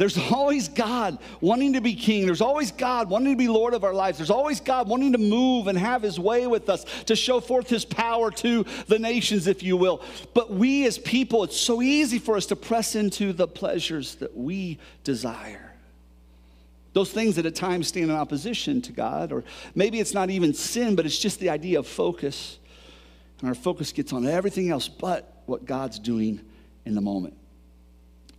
There's 0.01 0.17
always 0.17 0.67
God 0.67 1.19
wanting 1.41 1.73
to 1.73 1.79
be 1.79 1.93
king. 1.93 2.25
There's 2.25 2.41
always 2.41 2.71
God 2.71 3.07
wanting 3.07 3.33
to 3.33 3.37
be 3.37 3.47
Lord 3.47 3.75
of 3.75 3.83
our 3.83 3.93
lives. 3.93 4.17
There's 4.17 4.31
always 4.31 4.59
God 4.59 4.89
wanting 4.89 5.11
to 5.11 5.19
move 5.19 5.67
and 5.67 5.77
have 5.77 6.01
his 6.01 6.19
way 6.19 6.47
with 6.47 6.69
us, 6.69 6.85
to 7.05 7.15
show 7.15 7.39
forth 7.39 7.69
his 7.69 7.85
power 7.85 8.31
to 8.31 8.65
the 8.87 8.97
nations, 8.97 9.45
if 9.45 9.61
you 9.61 9.77
will. 9.77 10.01
But 10.33 10.49
we 10.49 10.87
as 10.87 10.97
people, 10.97 11.43
it's 11.43 11.55
so 11.55 11.83
easy 11.83 12.17
for 12.17 12.35
us 12.35 12.47
to 12.47 12.55
press 12.55 12.95
into 12.95 13.31
the 13.31 13.47
pleasures 13.47 14.15
that 14.15 14.35
we 14.35 14.79
desire. 15.03 15.71
Those 16.93 17.11
things 17.11 17.35
that 17.35 17.45
at 17.45 17.53
times 17.53 17.89
stand 17.89 18.09
in 18.09 18.17
opposition 18.17 18.81
to 18.81 18.91
God, 18.91 19.31
or 19.31 19.43
maybe 19.75 19.99
it's 19.99 20.15
not 20.15 20.31
even 20.31 20.55
sin, 20.55 20.95
but 20.95 21.05
it's 21.05 21.19
just 21.19 21.39
the 21.39 21.51
idea 21.51 21.77
of 21.77 21.85
focus. 21.85 22.57
And 23.41 23.49
our 23.49 23.53
focus 23.53 23.91
gets 23.91 24.13
on 24.13 24.25
everything 24.25 24.71
else 24.71 24.87
but 24.87 25.43
what 25.45 25.65
God's 25.65 25.99
doing 25.99 26.41
in 26.87 26.95
the 26.95 27.01
moment. 27.01 27.35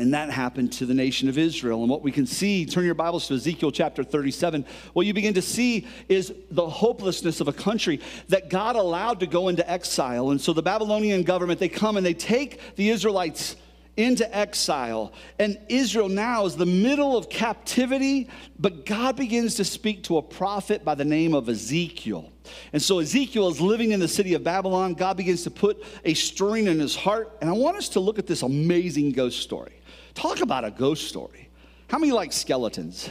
And 0.03 0.15
that 0.15 0.31
happened 0.31 0.73
to 0.73 0.85
the 0.85 0.95
nation 0.95 1.29
of 1.29 1.39
Israel. 1.39 1.83
And 1.83 1.89
what 1.89 2.03
we 2.03 2.11
can 2.11 2.27
see, 2.27 2.67
turn 2.67 2.85
your 2.85 2.97
Bibles 2.97 3.29
to 3.29 3.35
Ezekiel 3.35 3.71
chapter 3.71 4.03
37, 4.03 4.67
what 4.95 5.07
you 5.07 5.15
begin 5.15 5.35
to 5.35 5.43
see 5.43 5.87
is 6.09 6.35
the 6.51 6.69
hopelessness 6.69 7.41
of 7.41 7.47
a 7.47 7.53
country 7.53 8.01
that 8.27 8.51
God 8.51 8.75
allowed 8.75 9.21
to 9.21 9.29
go 9.29 9.47
into 9.47 9.71
exile. 9.71 10.31
And 10.31 10.41
so 10.41 10.53
the 10.53 10.61
Babylonian 10.61 11.23
government, 11.23 11.61
they 11.61 11.69
come 11.69 11.97
and 11.97 12.05
they 12.05 12.15
take 12.15 12.75
the 12.75 12.91
Israelites 12.91 13.55
into 13.97 14.37
exile. 14.37 15.13
And 15.39 15.57
Israel 15.69 16.09
now 16.09 16.47
is 16.47 16.57
the 16.57 16.67
middle 16.67 17.17
of 17.17 17.29
captivity, 17.29 18.29
but 18.59 18.85
God 18.85 19.15
begins 19.15 19.55
to 19.55 19.65
speak 19.65 20.03
to 20.05 20.17
a 20.17 20.23
prophet 20.23 20.85
by 20.85 20.97
the 20.97 21.05
name 21.05 21.33
of 21.33 21.49
Ezekiel. 21.49 22.33
And 22.73 22.83
so 22.83 22.99
Ezekiel 22.99 23.47
is 23.51 23.61
living 23.61 23.93
in 23.93 24.01
the 24.01 24.09
city 24.09 24.35
of 24.35 24.43
Babylon. 24.43 24.95
God 24.95 25.17
begins 25.17 25.45
to 25.45 25.51
put 25.53 25.85
a 26.05 26.15
stirring 26.15 26.67
in 26.67 26.81
his 26.81 26.97
heart. 26.97 27.39
And 27.41 27.49
I 27.49 27.53
want 27.53 27.77
us 27.77 27.91
to 27.91 28.01
look 28.01 28.19
at 28.19 28.27
this 28.27 28.43
amazing 28.43 29.13
ghost 29.13 29.39
story. 29.39 29.75
Talk 30.15 30.41
about 30.41 30.65
a 30.65 30.71
ghost 30.71 31.09
story. 31.09 31.49
How 31.89 31.99
many 31.99 32.13
like 32.13 32.33
skeletons? 32.33 33.11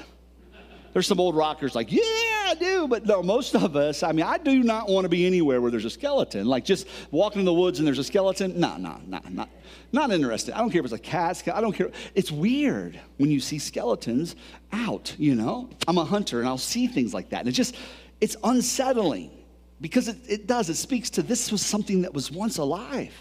There's 0.93 1.07
some 1.07 1.19
old 1.19 1.35
rockers 1.35 1.73
like, 1.73 1.91
yeah, 1.91 2.01
I 2.01 2.55
do. 2.59 2.87
But 2.87 3.05
no, 3.05 3.23
most 3.23 3.55
of 3.55 3.75
us, 3.75 4.03
I 4.03 4.11
mean, 4.11 4.25
I 4.25 4.37
do 4.37 4.61
not 4.61 4.89
want 4.89 5.05
to 5.05 5.09
be 5.09 5.25
anywhere 5.25 5.61
where 5.61 5.71
there's 5.71 5.85
a 5.85 5.89
skeleton. 5.89 6.45
Like 6.45 6.65
just 6.65 6.87
walking 7.11 7.39
in 7.39 7.45
the 7.45 7.53
woods 7.53 7.79
and 7.79 7.87
there's 7.87 7.99
a 7.99 8.03
skeleton. 8.03 8.59
No, 8.59 8.75
no, 8.77 8.99
no, 9.07 9.21
not, 9.29 9.49
not 9.93 10.11
interested. 10.11 10.53
I 10.53 10.57
don't 10.57 10.69
care 10.69 10.79
if 10.79 10.85
it's 10.85 10.93
a 10.93 10.99
cat. 10.99 11.41
I 11.53 11.61
don't 11.61 11.73
care. 11.73 11.91
It's 12.13 12.31
weird 12.31 12.99
when 13.17 13.31
you 13.31 13.39
see 13.39 13.57
skeletons 13.57 14.35
out, 14.73 15.15
you 15.17 15.35
know? 15.35 15.69
I'm 15.87 15.97
a 15.97 16.05
hunter 16.05 16.39
and 16.39 16.47
I'll 16.47 16.57
see 16.57 16.87
things 16.87 17.13
like 17.13 17.29
that. 17.29 17.41
And 17.41 17.49
it 17.49 17.53
just, 17.53 17.75
it's 18.19 18.35
unsettling 18.43 19.31
because 19.79 20.09
it, 20.09 20.17
it 20.27 20.47
does. 20.47 20.69
It 20.69 20.75
speaks 20.75 21.09
to 21.11 21.23
this 21.23 21.51
was 21.51 21.61
something 21.61 22.01
that 22.01 22.13
was 22.13 22.31
once 22.31 22.57
alive. 22.57 23.13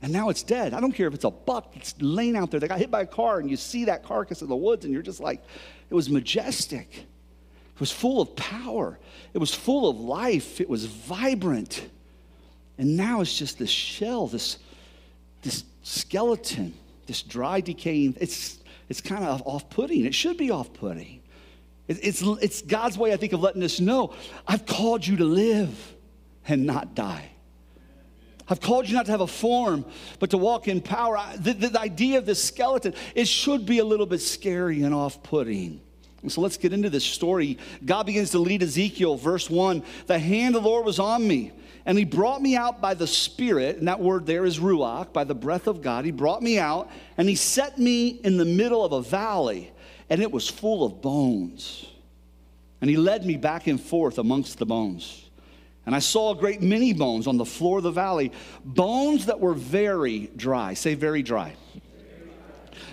And 0.00 0.12
now 0.12 0.28
it's 0.28 0.42
dead. 0.42 0.74
I 0.74 0.80
don't 0.80 0.92
care 0.92 1.08
if 1.08 1.14
it's 1.14 1.24
a 1.24 1.30
buck 1.30 1.74
that's 1.74 1.94
laying 2.00 2.36
out 2.36 2.50
there. 2.50 2.60
They 2.60 2.68
got 2.68 2.78
hit 2.78 2.90
by 2.90 3.02
a 3.02 3.06
car, 3.06 3.40
and 3.40 3.50
you 3.50 3.56
see 3.56 3.86
that 3.86 4.04
carcass 4.04 4.42
in 4.42 4.48
the 4.48 4.56
woods, 4.56 4.84
and 4.84 4.94
you're 4.94 5.02
just 5.02 5.20
like, 5.20 5.42
it 5.90 5.94
was 5.94 6.08
majestic. 6.08 6.88
It 7.74 7.80
was 7.80 7.90
full 7.90 8.20
of 8.20 8.36
power. 8.36 8.98
It 9.34 9.38
was 9.38 9.54
full 9.54 9.88
of 9.88 9.98
life. 9.98 10.60
It 10.60 10.68
was 10.68 10.84
vibrant. 10.84 11.88
And 12.76 12.96
now 12.96 13.20
it's 13.20 13.36
just 13.36 13.58
this 13.58 13.70
shell, 13.70 14.28
this, 14.28 14.58
this 15.42 15.64
skeleton, 15.82 16.74
this 17.06 17.22
dry, 17.22 17.60
decaying. 17.60 18.16
It's, 18.20 18.58
it's 18.88 19.00
kind 19.00 19.24
of 19.24 19.42
off 19.46 19.68
putting. 19.68 20.04
It 20.04 20.14
should 20.14 20.36
be 20.36 20.50
off 20.50 20.72
putting. 20.74 21.22
It, 21.88 21.98
it's, 22.02 22.22
it's 22.22 22.62
God's 22.62 22.96
way, 22.96 23.12
I 23.12 23.16
think, 23.16 23.32
of 23.32 23.40
letting 23.40 23.64
us 23.64 23.80
know 23.80 24.14
I've 24.46 24.64
called 24.64 25.04
you 25.04 25.16
to 25.16 25.24
live 25.24 25.94
and 26.46 26.66
not 26.66 26.94
die. 26.94 27.30
I've 28.50 28.60
called 28.60 28.88
you 28.88 28.94
not 28.94 29.06
to 29.06 29.12
have 29.12 29.20
a 29.20 29.26
form, 29.26 29.84
but 30.18 30.30
to 30.30 30.38
walk 30.38 30.68
in 30.68 30.80
power. 30.80 31.18
The, 31.36 31.52
the, 31.52 31.68
the 31.68 31.80
idea 31.80 32.18
of 32.18 32.26
this 32.26 32.42
skeleton, 32.42 32.94
it 33.14 33.28
should 33.28 33.66
be 33.66 33.78
a 33.78 33.84
little 33.84 34.06
bit 34.06 34.20
scary 34.20 34.82
and 34.82 34.94
off 34.94 35.22
putting. 35.22 35.80
so 36.28 36.40
let's 36.40 36.56
get 36.56 36.72
into 36.72 36.88
this 36.88 37.04
story. 37.04 37.58
God 37.84 38.06
begins 38.06 38.30
to 38.30 38.38
lead 38.38 38.62
Ezekiel, 38.62 39.16
verse 39.16 39.50
1. 39.50 39.82
The 40.06 40.18
hand 40.18 40.56
of 40.56 40.62
the 40.62 40.68
Lord 40.68 40.86
was 40.86 40.98
on 40.98 41.28
me, 41.28 41.52
and 41.84 41.98
he 41.98 42.04
brought 42.04 42.40
me 42.40 42.56
out 42.56 42.80
by 42.80 42.94
the 42.94 43.06
Spirit, 43.06 43.76
and 43.76 43.88
that 43.88 44.00
word 44.00 44.24
there 44.24 44.46
is 44.46 44.58
Ruach, 44.58 45.12
by 45.12 45.24
the 45.24 45.34
breath 45.34 45.66
of 45.66 45.82
God. 45.82 46.06
He 46.06 46.10
brought 46.10 46.42
me 46.42 46.58
out, 46.58 46.90
and 47.18 47.28
he 47.28 47.34
set 47.34 47.78
me 47.78 48.08
in 48.08 48.38
the 48.38 48.46
middle 48.46 48.82
of 48.82 48.92
a 48.92 49.02
valley, 49.02 49.70
and 50.08 50.22
it 50.22 50.32
was 50.32 50.48
full 50.48 50.84
of 50.84 51.02
bones. 51.02 51.84
And 52.80 52.88
he 52.88 52.96
led 52.96 53.26
me 53.26 53.36
back 53.36 53.66
and 53.66 53.80
forth 53.80 54.18
amongst 54.18 54.58
the 54.58 54.64
bones. 54.64 55.27
And 55.88 55.96
I 55.96 56.00
saw 56.00 56.32
a 56.32 56.36
great 56.36 56.60
many 56.60 56.92
bones 56.92 57.26
on 57.26 57.38
the 57.38 57.46
floor 57.46 57.78
of 57.78 57.84
the 57.84 57.90
valley, 57.90 58.30
bones 58.62 59.24
that 59.24 59.40
were 59.40 59.54
very 59.54 60.30
dry. 60.36 60.74
Say, 60.74 60.92
very 60.92 61.22
dry. 61.22 61.56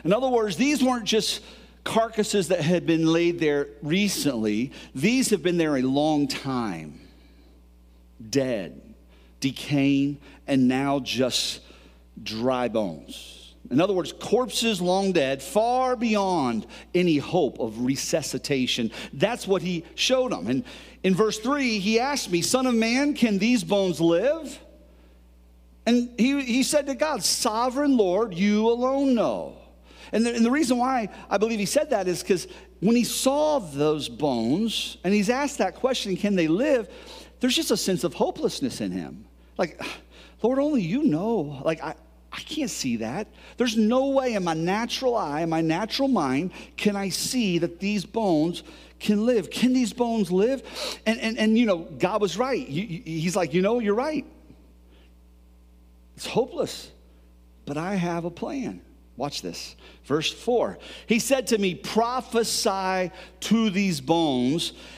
In 0.06 0.14
other 0.14 0.30
words, 0.30 0.56
these 0.56 0.82
weren't 0.82 1.04
just 1.04 1.42
carcasses 1.84 2.48
that 2.48 2.62
had 2.62 2.86
been 2.86 3.06
laid 3.06 3.38
there 3.38 3.68
recently, 3.82 4.72
these 4.96 5.32
have 5.32 5.44
been 5.44 5.58
there 5.58 5.76
a 5.76 5.82
long 5.82 6.30
time, 6.30 7.02
dead, 8.30 8.82
decaying, 9.42 10.18
and 10.48 10.70
now 10.70 11.02
just 11.02 11.60
dry 12.24 12.70
bones. 12.70 13.35
In 13.72 13.82
other 13.82 13.94
words, 13.94 14.14
corpses 14.14 14.82
long 14.82 15.12
dead, 15.12 15.42
far 15.42 15.96
beyond 15.96 16.68
any 16.94 17.18
hope 17.18 17.60
of 17.60 17.86
resuscitation. 17.86 18.92
That's 19.14 19.48
what 19.48 19.62
he 19.62 19.84
showed 19.96 20.32
them. 20.32 20.48
And 20.48 20.64
in 21.04 21.16
verse 21.16 21.40
3, 21.40 21.80
he 21.80 22.00
asked 22.00 22.32
me, 22.32 22.42
Son 22.42 22.66
of 22.68 22.76
man, 22.76 23.14
can 23.14 23.38
these 23.38 23.64
bones 23.64 24.00
live? 24.00 24.60
And 25.86 26.10
he, 26.18 26.42
he 26.42 26.64
said 26.64 26.88
to 26.88 26.96
God, 26.96 27.24
Sovereign 27.24 27.98
Lord, 27.98 28.34
you 28.34 28.70
alone 28.70 29.16
know. 29.16 29.58
And 30.12 30.26
the, 30.26 30.36
and 30.36 30.46
the 30.46 30.52
reason 30.52 30.78
why 30.78 31.10
I 31.30 31.38
believe 31.38 31.60
he 31.60 31.66
said 31.66 31.90
that 31.90 32.08
is 32.08 32.22
because 32.22 32.48
when 32.80 32.96
he 32.96 33.04
saw 33.04 33.60
those 33.60 34.10
bones 34.10 34.98
and 35.04 35.14
he's 35.14 35.30
asked 35.30 35.58
that 35.58 35.76
question, 35.76 36.16
can 36.16 36.36
they 36.36 36.48
live? 36.48 36.90
There's 37.40 37.56
just 37.56 37.72
a 37.72 37.78
sense 37.78 38.04
of 38.04 38.14
hopelessness 38.14 38.82
in 38.82 38.92
him. 38.92 39.26
Like, 39.58 39.82
Lord, 40.42 40.60
only 40.60 40.82
you 40.82 41.04
know. 41.04 41.62
Like, 41.64 41.84
I, 41.84 41.96
I 42.36 42.42
can't 42.42 42.70
see 42.70 42.98
that. 42.98 43.28
There's 43.56 43.78
no 43.78 44.10
way 44.10 44.34
in 44.34 44.44
my 44.44 44.54
natural 44.54 45.16
eye, 45.16 45.42
in 45.42 45.50
my 45.50 45.62
natural 45.62 46.10
mind, 46.10 46.52
can 46.76 46.98
I 46.98 47.08
see 47.08 47.60
that 47.60 47.80
these 47.80 48.06
bones 48.06 48.64
can 49.00 49.26
live. 49.26 49.50
Can 49.50 49.72
these 49.72 49.94
bones 49.94 50.32
live? 50.32 50.62
And, 51.06 51.20
and, 51.20 51.38
and 51.38 51.58
you 51.58 51.66
know, 51.66 51.78
God 51.78 52.22
was 52.22 52.38
right. 52.38 52.68
He's 52.68 53.36
like, 53.36 53.54
you 53.54 53.62
know, 53.62 53.80
you're 53.80 53.96
right. 53.96 54.26
It's 56.18 56.28
hopeless, 56.28 56.92
but 57.66 57.78
I 57.78 57.96
have 57.96 58.26
a 58.26 58.32
plan. 58.32 58.82
Watch 59.18 59.42
this. 59.42 59.78
Verse 60.04 60.32
4. 60.32 60.78
He 61.08 61.20
said 61.20 61.48
to 61.48 61.58
me, 61.58 61.74
Prophesy 61.74 63.12
to 63.42 63.70
these 63.70 64.02
bones 64.02 64.74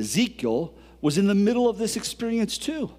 Ezekiel 0.00 0.74
was 1.00 1.18
in 1.18 1.26
the 1.26 1.34
middle 1.34 1.68
of 1.68 1.78
this 1.78 1.96
experience 1.96 2.58
too. 2.58 2.90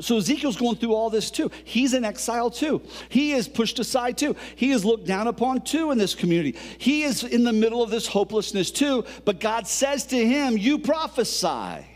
So 0.00 0.18
Ezekiel's 0.18 0.56
going 0.56 0.76
through 0.76 0.94
all 0.94 1.10
this 1.10 1.30
too. 1.30 1.50
He's 1.64 1.94
in 1.94 2.04
exile 2.04 2.50
too. 2.50 2.82
He 3.08 3.32
is 3.32 3.48
pushed 3.48 3.78
aside 3.78 4.18
too. 4.18 4.36
He 4.54 4.70
is 4.70 4.84
looked 4.84 5.06
down 5.06 5.26
upon 5.26 5.62
too 5.62 5.90
in 5.90 5.98
this 5.98 6.14
community. 6.14 6.56
He 6.76 7.02
is 7.02 7.24
in 7.24 7.42
the 7.42 7.52
middle 7.52 7.82
of 7.82 7.90
this 7.90 8.06
hopelessness 8.06 8.70
too. 8.70 9.04
But 9.24 9.40
God 9.40 9.66
says 9.66 10.06
to 10.06 10.16
him, 10.16 10.56
You 10.56 10.78
prophesy. 10.78 11.86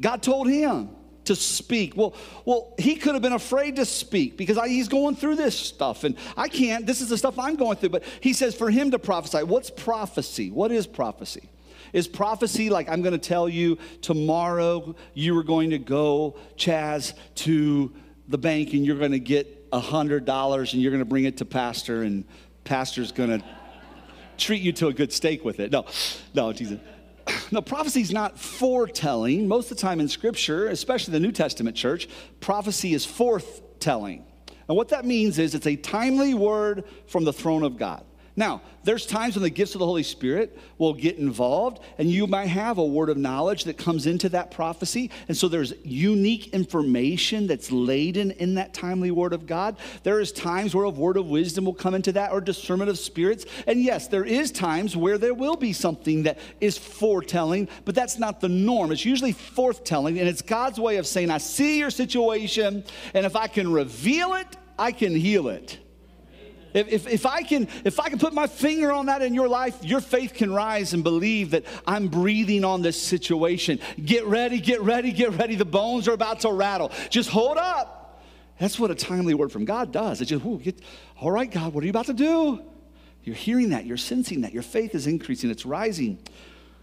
God 0.00 0.22
told 0.22 0.48
him 0.48 0.90
to 1.30 1.36
speak. 1.36 1.96
Well, 1.96 2.12
well, 2.44 2.74
he 2.76 2.96
could 2.96 3.14
have 3.14 3.22
been 3.22 3.32
afraid 3.32 3.76
to 3.76 3.86
speak 3.86 4.36
because 4.36 4.58
I, 4.58 4.66
he's 4.66 4.88
going 4.88 5.14
through 5.14 5.36
this 5.36 5.56
stuff, 5.56 6.02
and 6.02 6.16
I 6.36 6.48
can't. 6.48 6.84
This 6.86 7.00
is 7.00 7.08
the 7.08 7.16
stuff 7.16 7.38
I'm 7.38 7.54
going 7.54 7.76
through. 7.76 7.90
But 7.90 8.02
he 8.20 8.32
says 8.32 8.56
for 8.56 8.68
him 8.68 8.90
to 8.90 8.98
prophesy. 8.98 9.44
What's 9.44 9.70
prophecy? 9.70 10.50
What 10.50 10.72
is 10.72 10.88
prophecy? 10.88 11.48
Is 11.92 12.08
prophecy 12.08 12.68
like 12.68 12.88
I'm 12.88 13.00
going 13.02 13.12
to 13.12 13.18
tell 13.18 13.48
you 13.48 13.78
tomorrow 14.02 14.96
you 15.14 15.38
are 15.38 15.44
going 15.44 15.70
to 15.70 15.78
go, 15.78 16.36
Chaz, 16.56 17.14
to 17.36 17.92
the 18.28 18.38
bank 18.38 18.72
and 18.72 18.84
you're 18.84 18.98
going 18.98 19.12
to 19.12 19.20
get 19.20 19.68
a 19.72 19.80
hundred 19.80 20.24
dollars 20.24 20.72
and 20.72 20.82
you're 20.82 20.92
going 20.92 21.02
to 21.02 21.08
bring 21.08 21.24
it 21.24 21.36
to 21.38 21.44
pastor 21.44 22.02
and 22.02 22.24
pastor's 22.64 23.12
going 23.12 23.40
to 23.40 23.44
treat 24.36 24.62
you 24.62 24.72
to 24.72 24.88
a 24.88 24.92
good 24.92 25.12
steak 25.12 25.44
with 25.44 25.60
it? 25.60 25.70
No, 25.70 25.84
no, 26.34 26.52
Jesus. 26.52 26.80
No, 27.52 27.60
prophecy 27.60 28.00
is 28.00 28.12
not 28.12 28.38
foretelling. 28.38 29.48
Most 29.48 29.70
of 29.70 29.76
the 29.76 29.80
time 29.82 29.98
in 29.98 30.08
Scripture, 30.08 30.68
especially 30.68 31.12
the 31.12 31.20
New 31.20 31.32
Testament 31.32 31.76
church, 31.76 32.08
prophecy 32.40 32.94
is 32.94 33.04
forthtelling. 33.04 34.22
And 34.68 34.76
what 34.76 34.90
that 34.90 35.04
means 35.04 35.38
is 35.38 35.54
it's 35.54 35.66
a 35.66 35.74
timely 35.74 36.32
word 36.32 36.84
from 37.06 37.24
the 37.24 37.32
throne 37.32 37.64
of 37.64 37.76
God. 37.76 38.04
Now, 38.36 38.62
there's 38.84 39.04
times 39.04 39.34
when 39.34 39.42
the 39.42 39.50
gifts 39.50 39.74
of 39.74 39.80
the 39.80 39.86
Holy 39.86 40.04
Spirit 40.04 40.58
will 40.78 40.94
get 40.94 41.18
involved, 41.18 41.82
and 41.98 42.10
you 42.10 42.26
might 42.26 42.46
have 42.46 42.78
a 42.78 42.84
word 42.84 43.10
of 43.10 43.16
knowledge 43.16 43.64
that 43.64 43.76
comes 43.76 44.06
into 44.06 44.28
that 44.30 44.50
prophecy. 44.50 45.10
And 45.28 45.36
so 45.36 45.48
there's 45.48 45.74
unique 45.84 46.54
information 46.54 47.46
that's 47.46 47.70
laden 47.70 48.30
in 48.30 48.54
that 48.54 48.72
timely 48.72 49.10
word 49.10 49.32
of 49.32 49.46
God. 49.46 49.76
There 50.04 50.20
is 50.20 50.32
times 50.32 50.74
where 50.74 50.84
a 50.84 50.90
word 50.90 51.16
of 51.16 51.28
wisdom 51.28 51.64
will 51.64 51.74
come 51.74 51.94
into 51.94 52.12
that, 52.12 52.32
or 52.32 52.40
discernment 52.40 52.88
of 52.88 52.98
spirits. 52.98 53.44
And 53.66 53.82
yes, 53.82 54.06
there 54.08 54.24
is 54.24 54.50
times 54.50 54.96
where 54.96 55.18
there 55.18 55.34
will 55.34 55.56
be 55.56 55.72
something 55.72 56.22
that 56.22 56.38
is 56.60 56.78
foretelling, 56.78 57.68
but 57.84 57.94
that's 57.94 58.18
not 58.18 58.40
the 58.40 58.48
norm. 58.48 58.92
It's 58.92 59.04
usually 59.04 59.34
forthtelling, 59.34 60.18
and 60.18 60.28
it's 60.28 60.42
God's 60.42 60.78
way 60.80 60.96
of 60.96 61.06
saying, 61.06 61.30
I 61.30 61.38
see 61.38 61.78
your 61.78 61.90
situation, 61.90 62.84
and 63.12 63.26
if 63.26 63.36
I 63.36 63.48
can 63.48 63.72
reveal 63.72 64.34
it, 64.34 64.56
I 64.78 64.92
can 64.92 65.14
heal 65.14 65.48
it. 65.48 65.78
If, 66.72 66.88
if, 66.88 67.06
if, 67.06 67.26
I 67.26 67.42
can, 67.42 67.68
if 67.84 67.98
I 67.98 68.08
can 68.08 68.18
put 68.18 68.32
my 68.32 68.46
finger 68.46 68.92
on 68.92 69.06
that 69.06 69.22
in 69.22 69.34
your 69.34 69.48
life, 69.48 69.82
your 69.84 70.00
faith 70.00 70.34
can 70.34 70.52
rise 70.52 70.92
and 70.94 71.02
believe 71.02 71.50
that 71.50 71.64
I'm 71.86 72.08
breathing 72.08 72.64
on 72.64 72.82
this 72.82 73.00
situation. 73.00 73.80
Get 74.04 74.26
ready, 74.26 74.60
get 74.60 74.80
ready, 74.82 75.12
get 75.12 75.32
ready. 75.32 75.54
The 75.56 75.64
bones 75.64 76.08
are 76.08 76.12
about 76.12 76.40
to 76.40 76.52
rattle. 76.52 76.92
Just 77.08 77.30
hold 77.30 77.58
up. 77.58 78.22
That's 78.58 78.78
what 78.78 78.90
a 78.90 78.94
timely 78.94 79.34
word 79.34 79.50
from 79.50 79.64
God 79.64 79.90
does. 79.90 80.20
It's 80.20 80.30
just, 80.30 80.44
get, 80.62 80.80
all 81.18 81.30
right, 81.30 81.50
God, 81.50 81.72
what 81.72 81.82
are 81.82 81.86
you 81.86 81.90
about 81.90 82.06
to 82.06 82.12
do? 82.12 82.60
You're 83.24 83.36
hearing 83.36 83.70
that, 83.70 83.86
you're 83.86 83.96
sensing 83.96 84.42
that, 84.42 84.52
your 84.52 84.62
faith 84.62 84.94
is 84.94 85.06
increasing, 85.06 85.50
it's 85.50 85.66
rising. 85.66 86.18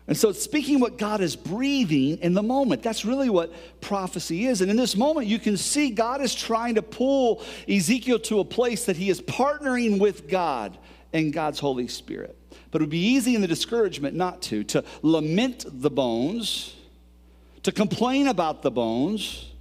And 0.07 0.15
so 0.15 0.31
speaking 0.31 0.79
what 0.79 0.97
God 0.97 1.19
is 1.19 1.35
breathing 1.35 2.17
in 2.19 2.33
the 2.33 2.43
moment. 2.43 2.81
That's 2.81 3.03
really 3.03 3.29
what 3.29 3.53
prophecy 3.81 4.45
is. 4.45 4.61
And 4.61 4.71
in 4.71 4.77
this 4.77 4.95
moment, 4.95 5.27
you 5.27 5.37
can 5.37 5.57
see 5.57 5.89
God 5.89 6.21
is 6.21 6.33
trying 6.33 6.75
to 6.75 6.81
pull 6.81 7.43
Ezekiel 7.67 8.19
to 8.19 8.39
a 8.39 8.45
place 8.45 8.85
that 8.85 8.95
he 8.95 9.09
is 9.09 9.21
partnering 9.21 9.99
with 9.99 10.29
God 10.29 10.77
and 11.11 11.33
God's 11.33 11.59
Holy 11.59 11.89
Spirit. 11.89 12.37
But 12.71 12.81
it 12.81 12.85
would 12.85 12.89
be 12.89 13.05
easy 13.05 13.35
in 13.35 13.41
the 13.41 13.47
discouragement 13.47 14.15
not 14.15 14.41
to, 14.43 14.63
to 14.65 14.83
lament 15.01 15.65
the 15.67 15.89
bones, 15.89 16.75
to 17.63 17.73
complain 17.73 18.27
about 18.27 18.61
the 18.61 18.71
bones, 18.71 19.51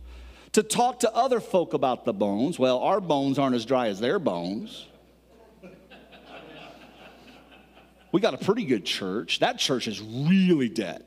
to 0.52 0.62
talk 0.62 1.00
to 1.00 1.12
other 1.12 1.40
folk 1.40 1.74
about 1.74 2.04
the 2.04 2.12
bones. 2.12 2.56
Well, 2.56 2.78
our 2.78 3.00
bones 3.00 3.38
aren't 3.38 3.56
as 3.56 3.66
dry 3.66 3.88
as 3.88 3.98
their 3.98 4.18
bones. 4.20 4.86
We 8.16 8.22
got 8.22 8.32
a 8.32 8.38
pretty 8.38 8.64
good 8.64 8.86
church. 8.86 9.40
That 9.40 9.58
church 9.58 9.86
is 9.86 10.00
really 10.00 10.70
dead. 10.70 11.04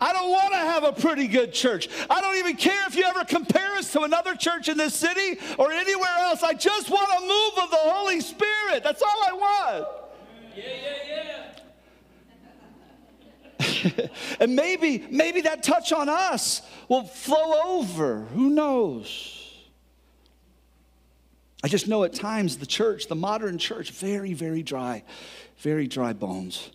I 0.00 0.12
don't 0.12 0.30
want 0.30 0.52
to 0.52 0.58
have 0.58 0.84
a 0.84 0.92
pretty 0.92 1.26
good 1.26 1.52
church. 1.52 1.88
I 2.08 2.20
don't 2.20 2.36
even 2.36 2.54
care 2.54 2.86
if 2.86 2.94
you 2.94 3.02
ever 3.02 3.24
compare 3.24 3.72
us 3.72 3.90
to 3.94 4.02
another 4.02 4.36
church 4.36 4.68
in 4.68 4.76
this 4.78 4.94
city 4.94 5.40
or 5.58 5.72
anywhere 5.72 6.16
else. 6.18 6.44
I 6.44 6.52
just 6.52 6.90
want 6.90 7.10
a 7.10 7.20
move 7.22 7.64
of 7.64 7.70
the 7.72 7.76
Holy 7.76 8.20
Spirit. 8.20 8.84
That's 8.84 9.02
all 9.02 9.24
I 9.26 9.32
want. 9.32 9.88
Yeah, 10.54 10.64
yeah, 13.58 13.96
yeah. 13.98 14.06
and 14.38 14.54
maybe, 14.54 15.08
maybe 15.10 15.40
that 15.40 15.64
touch 15.64 15.92
on 15.92 16.08
us 16.08 16.62
will 16.88 17.02
flow 17.02 17.80
over. 17.80 18.26
Who 18.26 18.50
knows? 18.50 19.35
I 21.66 21.68
just 21.68 21.88
know 21.88 22.04
at 22.04 22.12
times 22.12 22.58
the 22.58 22.64
church, 22.64 23.08
the 23.08 23.16
modern 23.16 23.58
church, 23.58 23.90
very, 23.90 24.34
very 24.34 24.62
dry, 24.62 25.02
very 25.58 25.88
dry 25.88 26.12
bones. 26.12 26.70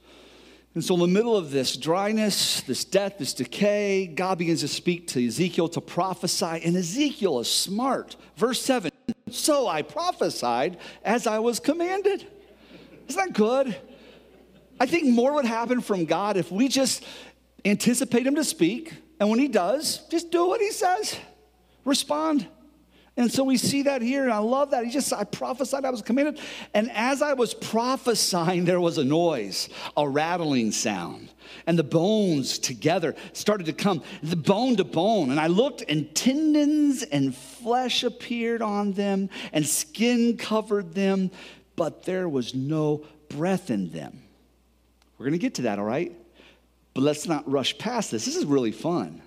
And 0.75 0.83
so, 0.83 0.95
in 0.95 0.99
the 0.99 1.07
middle 1.07 1.37
of 1.37 1.49
this 1.49 1.77
dryness, 1.77 2.59
this 2.59 2.83
death, 2.83 3.17
this 3.17 3.33
decay, 3.33 4.07
God 4.07 4.37
begins 4.37 4.59
to 4.59 4.67
speak 4.67 5.07
to 5.07 5.25
Ezekiel 5.25 5.69
to 5.69 5.79
prophesy. 5.79 6.59
And 6.65 6.75
Ezekiel 6.75 7.39
is 7.39 7.49
smart. 7.49 8.17
Verse 8.35 8.61
7 8.63 8.91
So 9.29 9.65
I 9.65 9.81
prophesied 9.81 10.77
as 11.05 11.25
I 11.25 11.39
was 11.39 11.61
commanded. 11.61 12.27
Isn't 13.07 13.27
that 13.27 13.33
good? 13.33 13.73
I 14.77 14.87
think 14.87 15.07
more 15.07 15.35
would 15.35 15.45
happen 15.45 15.79
from 15.79 16.03
God 16.03 16.35
if 16.35 16.51
we 16.51 16.67
just 16.67 17.05
anticipate 17.63 18.27
Him 18.27 18.35
to 18.35 18.43
speak. 18.43 18.93
And 19.21 19.29
when 19.29 19.39
He 19.39 19.47
does, 19.47 20.05
just 20.09 20.31
do 20.31 20.47
what 20.47 20.59
He 20.59 20.71
says, 20.71 21.17
respond. 21.85 22.45
And 23.21 23.31
so 23.31 23.43
we 23.43 23.57
see 23.57 23.83
that 23.83 24.01
here, 24.01 24.23
and 24.23 24.33
I 24.33 24.39
love 24.39 24.71
that. 24.71 24.83
He 24.83 24.89
just, 24.89 25.13
I 25.13 25.23
prophesied, 25.23 25.85
I 25.85 25.91
was 25.91 26.01
commanded. 26.01 26.39
And 26.73 26.91
as 26.91 27.21
I 27.21 27.33
was 27.33 27.53
prophesying, 27.53 28.65
there 28.65 28.81
was 28.81 28.97
a 28.97 29.03
noise, 29.03 29.69
a 29.95 30.09
rattling 30.09 30.71
sound. 30.71 31.31
And 31.67 31.77
the 31.77 31.83
bones 31.83 32.57
together 32.57 33.15
started 33.33 33.67
to 33.67 33.73
come, 33.73 34.01
the 34.23 34.35
bone 34.35 34.75
to 34.77 34.83
bone. 34.83 35.29
And 35.29 35.39
I 35.39 35.47
looked, 35.47 35.83
and 35.87 36.13
tendons 36.15 37.03
and 37.03 37.35
flesh 37.35 38.03
appeared 38.03 38.63
on 38.63 38.93
them, 38.93 39.29
and 39.53 39.67
skin 39.67 40.35
covered 40.35 40.95
them, 40.95 41.29
but 41.75 42.03
there 42.03 42.27
was 42.27 42.55
no 42.55 43.05
breath 43.29 43.69
in 43.69 43.91
them. 43.91 44.23
We're 45.19 45.29
to 45.29 45.37
get 45.37 45.55
to 45.55 45.61
that, 45.63 45.77
all 45.77 45.85
right? 45.85 46.11
But 46.95 47.03
let's 47.03 47.27
not 47.27 47.49
rush 47.49 47.77
past 47.77 48.09
this. 48.09 48.25
This 48.25 48.35
is 48.35 48.45
really 48.45 48.71
fun. 48.71 49.21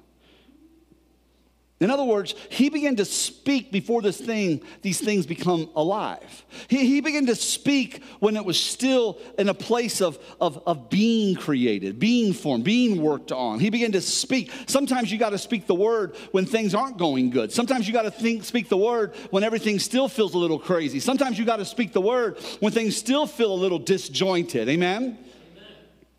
In 1.84 1.90
other 1.90 2.02
words, 2.02 2.34
he 2.48 2.70
began 2.70 2.96
to 2.96 3.04
speak 3.04 3.70
before 3.70 4.00
this 4.00 4.18
thing, 4.18 4.62
these 4.80 4.98
things 4.98 5.26
become 5.26 5.68
alive. 5.76 6.46
He, 6.66 6.86
he 6.86 7.02
began 7.02 7.26
to 7.26 7.34
speak 7.34 8.02
when 8.20 8.38
it 8.38 8.44
was 8.46 8.58
still 8.58 9.18
in 9.38 9.50
a 9.50 9.54
place 9.54 10.00
of, 10.00 10.18
of, 10.40 10.62
of 10.66 10.88
being 10.88 11.36
created, 11.36 11.98
being 11.98 12.32
formed, 12.32 12.64
being 12.64 13.02
worked 13.02 13.32
on. 13.32 13.60
He 13.60 13.68
began 13.68 13.92
to 13.92 14.00
speak. 14.00 14.50
Sometimes 14.66 15.12
you 15.12 15.18
got 15.18 15.30
to 15.30 15.38
speak 15.38 15.66
the 15.66 15.74
word 15.74 16.16
when 16.32 16.46
things 16.46 16.74
aren't 16.74 16.96
going 16.96 17.28
good. 17.28 17.52
Sometimes 17.52 17.86
you 17.86 17.92
got 17.92 18.04
to 18.04 18.10
think, 18.10 18.44
speak 18.44 18.70
the 18.70 18.78
word 18.78 19.14
when 19.28 19.44
everything 19.44 19.78
still 19.78 20.08
feels 20.08 20.32
a 20.32 20.38
little 20.38 20.58
crazy. 20.58 21.00
Sometimes 21.00 21.38
you 21.38 21.44
got 21.44 21.58
to 21.58 21.66
speak 21.66 21.92
the 21.92 22.00
word 22.00 22.38
when 22.60 22.72
things 22.72 22.96
still 22.96 23.26
feel 23.26 23.52
a 23.52 23.60
little 23.60 23.78
disjointed. 23.78 24.70
Amen? 24.70 25.18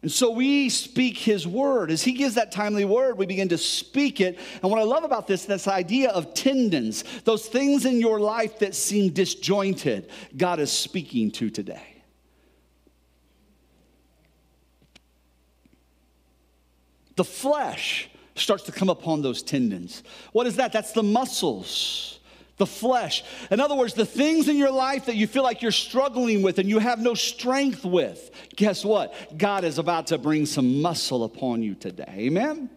And 0.05 0.11
so 0.11 0.29
we 0.29 0.69
speak 0.69 1.17
his 1.17 1.47
word. 1.47 1.89
As 1.89 2.03
he 2.03 2.11
gives 2.11 2.35
that 2.35 2.51
timely 2.51 2.85
word, 2.85 3.17
we 3.17 3.25
begin 3.25 3.49
to 3.49 3.57
speak 3.57 4.21
it. 4.21 4.37
And 4.61 4.69
what 4.69 4.79
I 4.79 4.83
love 4.83 5.03
about 5.03 5.25
this, 5.25 5.45
this 5.45 5.67
idea 5.67 6.11
of 6.11 6.35
tendons, 6.35 7.03
those 7.23 7.47
things 7.47 7.85
in 7.85 7.99
your 7.99 8.19
life 8.19 8.59
that 8.59 8.75
seem 8.75 9.11
disjointed, 9.11 10.11
God 10.37 10.59
is 10.59 10.71
speaking 10.71 11.31
to 11.31 11.49
today. 11.49 12.03
The 17.15 17.25
flesh 17.25 18.07
starts 18.35 18.61
to 18.65 18.71
come 18.71 18.89
upon 18.89 19.23
those 19.23 19.41
tendons. 19.41 20.03
What 20.33 20.45
is 20.45 20.57
that? 20.57 20.71
That's 20.71 20.91
the 20.91 21.01
muscles 21.01 22.19
the 22.57 22.65
flesh. 22.65 23.23
In 23.51 23.59
other 23.59 23.75
words, 23.75 23.93
the 23.93 24.05
things 24.05 24.47
in 24.47 24.57
your 24.57 24.71
life 24.71 25.05
that 25.07 25.15
you 25.15 25.27
feel 25.27 25.43
like 25.43 25.61
you're 25.61 25.71
struggling 25.71 26.41
with 26.41 26.59
and 26.59 26.69
you 26.69 26.79
have 26.79 26.99
no 26.99 27.13
strength 27.13 27.83
with, 27.83 28.31
guess 28.55 28.85
what? 28.85 29.37
God 29.37 29.63
is 29.63 29.77
about 29.77 30.07
to 30.07 30.17
bring 30.17 30.45
some 30.45 30.81
muscle 30.81 31.23
upon 31.23 31.63
you 31.63 31.75
today. 31.75 32.13
Amen? 32.17 32.69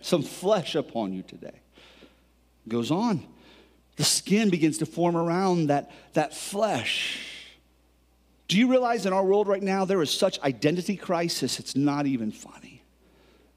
Some 0.00 0.22
flesh 0.22 0.74
upon 0.74 1.12
you 1.12 1.22
today. 1.22 1.60
Goes 2.68 2.90
on. 2.90 3.26
The 3.96 4.04
skin 4.04 4.50
begins 4.50 4.78
to 4.78 4.86
form 4.86 5.16
around 5.16 5.68
that, 5.68 5.90
that 6.14 6.34
flesh. 6.34 7.20
Do 8.48 8.58
you 8.58 8.70
realize 8.70 9.06
in 9.06 9.12
our 9.12 9.24
world 9.24 9.48
right 9.48 9.62
now 9.62 9.84
there 9.84 10.02
is 10.02 10.10
such 10.10 10.40
identity 10.40 10.96
crisis, 10.96 11.58
it's 11.58 11.74
not 11.74 12.06
even 12.06 12.30
funny. 12.30 12.75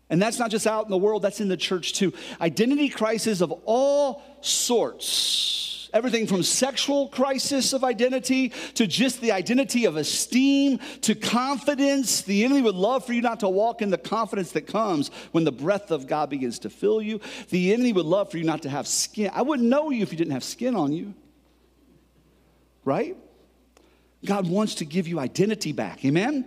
And 0.09 0.21
that's 0.21 0.39
not 0.39 0.49
just 0.49 0.65
out 0.65 0.85
in 0.85 0.91
the 0.91 0.97
world, 0.97 1.21
that's 1.21 1.39
in 1.39 1.49
the 1.49 1.57
church 1.57 1.93
too. 1.93 2.13
Identity 2.41 2.89
crisis 2.89 3.41
of 3.41 3.51
all 3.65 4.23
sorts 4.41 5.69
everything 5.93 6.27
from 6.27 6.43
sexual 6.43 7.07
crisis 7.07 7.73
of 7.73 7.83
identity 7.83 8.49
to 8.75 8.87
just 8.87 9.21
the 9.21 9.31
identity 9.31 9.85
of 9.85 9.97
esteem 9.97 10.79
to 11.01 11.15
confidence. 11.15 12.21
The 12.21 12.43
enemy 12.43 12.61
would 12.61 12.75
love 12.75 13.05
for 13.05 13.13
you 13.13 13.21
not 13.21 13.39
to 13.41 13.49
walk 13.49 13.81
in 13.81 13.89
the 13.89 13.97
confidence 13.97 14.51
that 14.53 14.67
comes 14.67 15.09
when 15.31 15.43
the 15.43 15.51
breath 15.51 15.91
of 15.91 16.07
God 16.07 16.29
begins 16.29 16.59
to 16.59 16.69
fill 16.69 17.01
you. 17.01 17.19
The 17.49 17.73
enemy 17.73 17.93
would 17.93 18.05
love 18.05 18.31
for 18.31 18.37
you 18.37 18.43
not 18.43 18.63
to 18.63 18.69
have 18.69 18.87
skin. 18.87 19.31
I 19.33 19.41
wouldn't 19.41 19.67
know 19.67 19.89
you 19.89 20.03
if 20.03 20.11
you 20.11 20.17
didn't 20.17 20.33
have 20.33 20.43
skin 20.43 20.75
on 20.75 20.91
you. 20.91 21.13
Right? 22.85 23.17
God 24.25 24.49
wants 24.49 24.75
to 24.75 24.85
give 24.85 25.07
you 25.07 25.19
identity 25.19 25.71
back. 25.71 26.03
Amen? 26.03 26.45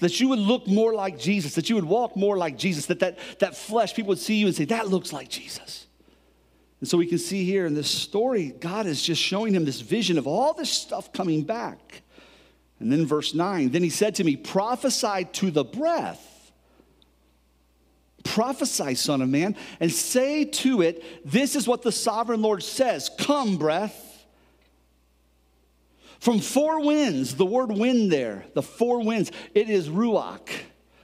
That 0.00 0.20
you 0.20 0.28
would 0.28 0.38
look 0.38 0.66
more 0.66 0.94
like 0.94 1.18
Jesus, 1.18 1.54
that 1.54 1.68
you 1.68 1.74
would 1.76 1.84
walk 1.84 2.16
more 2.16 2.36
like 2.36 2.56
Jesus, 2.56 2.86
that, 2.86 3.00
that 3.00 3.18
that 3.38 3.56
flesh, 3.56 3.94
people 3.94 4.10
would 4.10 4.18
see 4.18 4.36
you 4.36 4.46
and 4.46 4.54
say, 4.54 4.64
that 4.66 4.88
looks 4.88 5.12
like 5.12 5.28
Jesus. 5.28 5.86
And 6.80 6.88
so 6.88 6.98
we 6.98 7.06
can 7.06 7.18
see 7.18 7.44
here 7.44 7.66
in 7.66 7.74
this 7.74 7.90
story, 7.90 8.54
God 8.60 8.86
is 8.86 9.02
just 9.02 9.22
showing 9.22 9.54
him 9.54 9.64
this 9.64 9.80
vision 9.80 10.18
of 10.18 10.26
all 10.26 10.52
this 10.52 10.70
stuff 10.70 11.12
coming 11.12 11.42
back. 11.42 12.02
And 12.78 12.92
then 12.92 13.06
verse 13.06 13.34
9, 13.34 13.70
then 13.70 13.82
he 13.82 13.88
said 13.88 14.16
to 14.16 14.24
me, 14.24 14.36
Prophesy 14.36 15.24
to 15.32 15.50
the 15.50 15.64
breath. 15.64 16.52
Prophesy, 18.24 18.94
Son 18.96 19.22
of 19.22 19.28
Man, 19.28 19.56
and 19.80 19.90
say 19.90 20.44
to 20.44 20.82
it, 20.82 21.02
This 21.24 21.56
is 21.56 21.66
what 21.66 21.82
the 21.82 21.92
sovereign 21.92 22.42
Lord 22.42 22.62
says 22.62 23.10
Come, 23.18 23.56
breath. 23.56 24.02
From 26.20 26.40
four 26.40 26.80
winds, 26.80 27.36
the 27.36 27.46
word 27.46 27.70
wind 27.70 28.10
there, 28.10 28.44
the 28.54 28.62
four 28.62 29.02
winds, 29.02 29.30
it 29.54 29.68
is 29.68 29.88
ruach. 29.88 30.48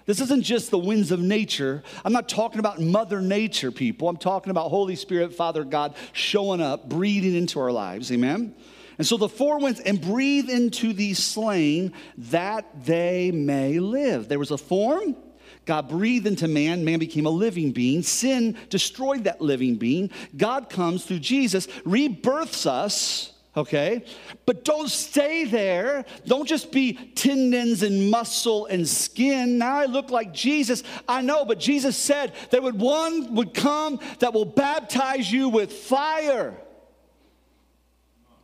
This 0.05 0.21
isn't 0.21 0.43
just 0.43 0.71
the 0.71 0.79
winds 0.79 1.13
of 1.13 1.21
nature. 1.21 1.83
I'm 2.05 2.13
not 2.13 2.29
talking 2.29 2.59
about 2.59 2.81
Mother 2.81 3.21
Nature, 3.21 3.71
people. 3.71 4.09
I'm 4.09 4.17
talking 4.17 4.51
about 4.51 4.69
Holy 4.69 4.97
Spirit, 4.97 5.35
Father 5.35 5.65
God, 5.65 5.95
showing 6.13 6.61
up, 6.61 6.89
breathing 6.89 7.35
into 7.37 7.61
our 7.61 7.71
lives. 7.71 8.11
Amen? 8.11 8.55
And 8.99 9.07
so 9.07 9.17
the 9.17 9.29
four 9.29 9.59
winds, 9.61 9.81
and 9.81 10.01
breathe 10.01 10.51
into 10.51 10.93
the 10.93 11.15
slain 11.15 11.93
that 12.19 12.85
they 12.85 13.31
may 13.31 13.79
live. 13.79 14.29
There 14.29 14.39
was 14.39 14.51
a 14.51 14.59
form. 14.59 15.17
God 15.65 15.89
breathed 15.89 16.27
into 16.27 16.49
man, 16.49 16.85
man 16.85 16.99
became 16.99 17.27
a 17.27 17.31
living 17.31 17.71
being. 17.71 18.03
Sin 18.03 18.57
destroyed 18.69 19.25
that 19.25 19.41
living 19.41 19.77
being. 19.77 20.11
God 20.37 20.69
comes 20.69 21.05
through 21.05 21.21
Jesus, 21.21 21.69
rebirths 21.85 22.67
us 22.67 23.33
okay? 23.57 24.05
But 24.47 24.65
don't 24.65 24.89
stay 24.89 25.45
there. 25.45 26.05
Don't 26.27 26.47
just 26.47 26.73
be 26.73 26.95
tendons 26.95 27.83
and 27.83 28.11
muscle 28.11 28.67
and 28.67 28.89
skin. 28.89 29.59
Now 29.59 29.77
I 29.77 29.87
look 29.87 30.11
like 30.11 30.33
Jesus. 30.33 30.83
I 31.09 31.21
know, 31.21 31.45
but 31.45 31.59
Jesus 31.59 31.97
said 31.97 32.33
there 32.51 32.63
would 32.63 32.79
one 32.79 33.35
would 33.35 33.55
come 33.55 34.01
that 34.21 34.33
will 34.33 34.45
baptize 34.45 35.31
you 35.31 35.49
with 35.49 35.73
fire. 35.73 36.57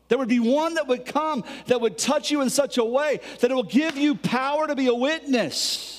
There 0.08 0.16
would 0.16 0.28
be 0.28 0.40
one 0.40 0.74
that 0.74 0.88
would 0.88 1.04
come 1.04 1.44
that 1.66 1.80
would 1.80 1.98
touch 1.98 2.30
you 2.30 2.40
in 2.40 2.50
such 2.50 2.78
a 2.78 2.84
way 2.84 3.20
that 3.40 3.50
it 3.50 3.54
will 3.54 3.62
give 3.62 3.96
you 3.96 4.14
power 4.14 4.66
to 4.66 4.74
be 4.74 4.86
a 4.86 4.94
witness. 4.94 5.97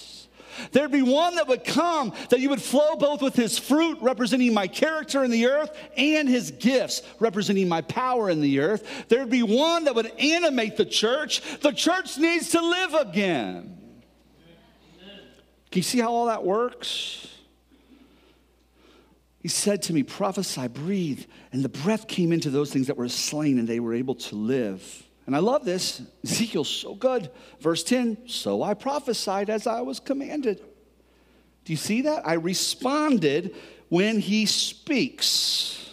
There'd 0.71 0.91
be 0.91 1.01
one 1.01 1.35
that 1.35 1.47
would 1.47 1.63
come 1.63 2.13
that 2.29 2.39
you 2.39 2.49
would 2.49 2.61
flow 2.61 2.95
both 2.95 3.21
with 3.21 3.35
his 3.35 3.57
fruit, 3.57 3.97
representing 4.01 4.53
my 4.53 4.67
character 4.67 5.23
in 5.23 5.31
the 5.31 5.47
earth, 5.47 5.75
and 5.97 6.27
his 6.27 6.51
gifts, 6.51 7.01
representing 7.19 7.67
my 7.67 7.81
power 7.81 8.29
in 8.29 8.41
the 8.41 8.59
earth. 8.59 9.05
There'd 9.07 9.29
be 9.29 9.43
one 9.43 9.85
that 9.85 9.95
would 9.95 10.11
animate 10.19 10.77
the 10.77 10.85
church. 10.85 11.41
The 11.61 11.71
church 11.71 12.17
needs 12.17 12.49
to 12.51 12.61
live 12.61 12.93
again. 12.93 13.77
Can 15.71 15.79
you 15.79 15.83
see 15.83 15.99
how 15.99 16.11
all 16.11 16.25
that 16.25 16.43
works? 16.43 17.27
He 19.39 19.47
said 19.47 19.83
to 19.83 19.93
me, 19.93 20.03
Prophesy, 20.03 20.67
breathe. 20.67 21.25
And 21.51 21.63
the 21.63 21.69
breath 21.69 22.07
came 22.07 22.31
into 22.31 22.49
those 22.49 22.71
things 22.71 22.87
that 22.87 22.97
were 22.97 23.07
slain, 23.07 23.57
and 23.57 23.67
they 23.67 23.79
were 23.79 23.93
able 23.93 24.15
to 24.15 24.35
live. 24.35 25.08
And 25.29 25.35
I 25.35 25.39
love 25.41 25.63
this. 25.63 26.01
Ezekiel's 26.23 26.67
so 26.67 26.95
good. 26.95 27.29
Verse 27.59 27.83
10 27.83 28.27
So 28.27 28.63
I 28.63 28.73
prophesied 28.73 29.51
as 29.51 29.67
I 29.67 29.81
was 29.81 29.99
commanded. 29.99 30.57
Do 31.65 31.71
you 31.71 31.77
see 31.77 32.01
that? 32.01 32.27
I 32.27 32.33
responded 32.33 33.53
when 33.89 34.21
he 34.21 34.47
speaks. 34.47 35.87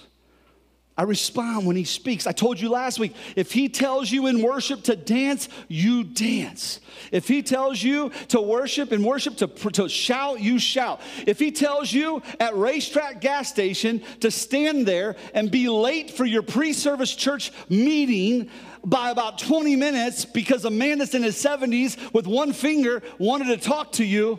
I 0.99 1.03
respond 1.03 1.66
when 1.66 1.77
he 1.77 1.85
speaks. 1.85 2.27
I 2.27 2.33
told 2.33 2.59
you 2.59 2.70
last 2.70 2.99
week 2.99 3.14
if 3.37 3.53
he 3.53 3.68
tells 3.68 4.11
you 4.11 4.27
in 4.27 4.40
worship 4.40 4.85
to 4.85 4.96
dance, 4.96 5.51
you 5.68 6.03
dance. 6.05 6.81
If 7.12 7.29
he 7.29 7.42
tells 7.42 7.83
you 7.83 8.11
to 8.29 8.40
worship 8.40 8.90
and 8.92 9.05
worship, 9.05 9.37
to, 9.37 9.46
to 9.49 9.90
shout, 9.90 10.40
you 10.40 10.59
shout. 10.59 11.03
If 11.27 11.38
he 11.38 11.53
tells 11.53 11.92
you 11.92 12.22
at 12.40 12.55
RaceTrac 12.55 13.20
gas 13.20 13.51
station 13.51 14.03
to 14.20 14.31
stand 14.31 14.87
there 14.87 15.16
and 15.35 15.51
be 15.51 15.68
late 15.68 16.12
for 16.12 16.25
your 16.25 16.42
pre 16.42 16.72
service 16.72 17.14
church 17.14 17.53
meeting, 17.68 18.49
by 18.87 19.11
about 19.11 19.38
20 19.38 19.75
minutes 19.75 20.25
because 20.25 20.64
a 20.64 20.70
man 20.70 20.99
that's 20.99 21.14
in 21.14 21.25
his 21.25 21.37
70s 21.37 22.14
with 22.14 22.27
one 22.27 22.53
finger 22.53 23.03
wanted 23.18 23.46
to 23.46 23.57
talk 23.57 23.92
to 23.92 24.05
you. 24.05 24.38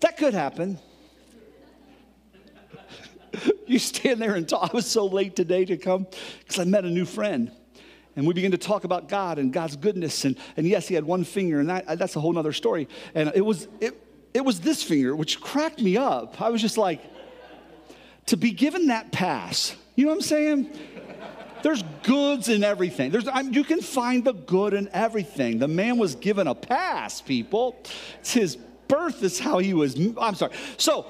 That 0.00 0.16
could 0.16 0.34
happen. 0.34 0.78
you 3.66 3.78
stand 3.78 4.20
there 4.20 4.34
and 4.34 4.48
talk. 4.48 4.70
I 4.72 4.74
was 4.74 4.86
so 4.86 5.06
late 5.06 5.36
today 5.36 5.66
to 5.66 5.76
come 5.76 6.06
because 6.40 6.58
I 6.58 6.64
met 6.64 6.84
a 6.84 6.90
new 6.90 7.04
friend. 7.04 7.52
And 8.16 8.26
we 8.26 8.32
began 8.32 8.52
to 8.52 8.58
talk 8.58 8.84
about 8.84 9.08
God 9.08 9.38
and 9.38 9.52
God's 9.52 9.76
goodness. 9.76 10.24
And, 10.24 10.38
and 10.56 10.66
yes, 10.66 10.88
he 10.88 10.94
had 10.94 11.04
one 11.04 11.22
finger, 11.22 11.60
and 11.60 11.68
that, 11.68 11.86
uh, 11.86 11.96
that's 11.96 12.16
a 12.16 12.20
whole 12.20 12.38
other 12.38 12.54
story. 12.54 12.88
And 13.14 13.30
it 13.34 13.42
was, 13.42 13.68
it, 13.78 13.94
it 14.32 14.42
was 14.42 14.60
this 14.60 14.82
finger, 14.82 15.14
which 15.14 15.38
cracked 15.42 15.82
me 15.82 15.98
up. 15.98 16.40
I 16.40 16.48
was 16.48 16.62
just 16.62 16.78
like, 16.78 17.02
to 18.26 18.38
be 18.38 18.52
given 18.52 18.86
that 18.86 19.12
pass, 19.12 19.76
you 19.96 20.04
know 20.06 20.12
what 20.12 20.16
I'm 20.16 20.22
saying? 20.22 20.70
There's 21.62 21.82
goods 22.02 22.48
in 22.48 22.62
everything. 22.62 23.10
There's, 23.10 23.28
I 23.28 23.42
mean, 23.42 23.52
you 23.52 23.64
can 23.64 23.80
find 23.80 24.24
the 24.24 24.32
good 24.32 24.74
in 24.74 24.88
everything. 24.92 25.58
The 25.58 25.68
man 25.68 25.98
was 25.98 26.14
given 26.14 26.46
a 26.46 26.54
pass, 26.54 27.20
people. 27.20 27.76
It's 28.20 28.32
his 28.32 28.56
birth, 28.88 29.22
is 29.22 29.38
how 29.38 29.58
he 29.58 29.74
was. 29.74 29.96
I'm 30.20 30.34
sorry. 30.34 30.52
So, 30.76 31.06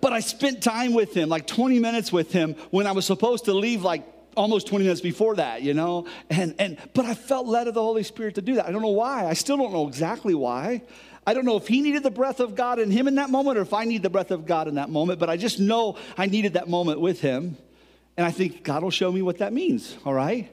but 0.00 0.12
I 0.12 0.20
spent 0.20 0.62
time 0.62 0.94
with 0.94 1.14
him, 1.14 1.28
like 1.28 1.46
20 1.46 1.78
minutes 1.78 2.12
with 2.12 2.32
him, 2.32 2.54
when 2.70 2.86
I 2.86 2.92
was 2.92 3.04
supposed 3.04 3.46
to 3.46 3.54
leave 3.54 3.82
like 3.82 4.06
almost 4.36 4.66
20 4.66 4.84
minutes 4.84 5.00
before 5.00 5.36
that, 5.36 5.62
you 5.62 5.74
know? 5.74 6.06
And, 6.30 6.54
and, 6.58 6.78
but 6.92 7.04
I 7.04 7.14
felt 7.14 7.46
led 7.46 7.68
of 7.68 7.74
the 7.74 7.82
Holy 7.82 8.02
Spirit 8.02 8.34
to 8.36 8.42
do 8.42 8.54
that. 8.56 8.66
I 8.66 8.72
don't 8.72 8.82
know 8.82 8.88
why. 8.88 9.26
I 9.26 9.34
still 9.34 9.56
don't 9.56 9.72
know 9.72 9.86
exactly 9.86 10.34
why. 10.34 10.82
I 11.26 11.32
don't 11.32 11.44
know 11.44 11.56
if 11.56 11.66
he 11.66 11.80
needed 11.80 12.02
the 12.02 12.10
breath 12.10 12.40
of 12.40 12.54
God 12.54 12.78
in 12.78 12.90
him 12.90 13.08
in 13.08 13.14
that 13.14 13.30
moment 13.30 13.56
or 13.56 13.62
if 13.62 13.72
I 13.72 13.84
need 13.84 14.02
the 14.02 14.10
breath 14.10 14.30
of 14.30 14.46
God 14.46 14.68
in 14.68 14.74
that 14.74 14.90
moment, 14.90 15.18
but 15.18 15.30
I 15.30 15.36
just 15.36 15.58
know 15.58 15.96
I 16.18 16.26
needed 16.26 16.54
that 16.54 16.68
moment 16.68 17.00
with 17.00 17.20
him. 17.20 17.56
And 18.16 18.26
I 18.26 18.30
think 18.30 18.62
God 18.62 18.82
will 18.82 18.90
show 18.90 19.10
me 19.10 19.22
what 19.22 19.38
that 19.38 19.52
means, 19.52 19.96
all 20.04 20.14
right? 20.14 20.50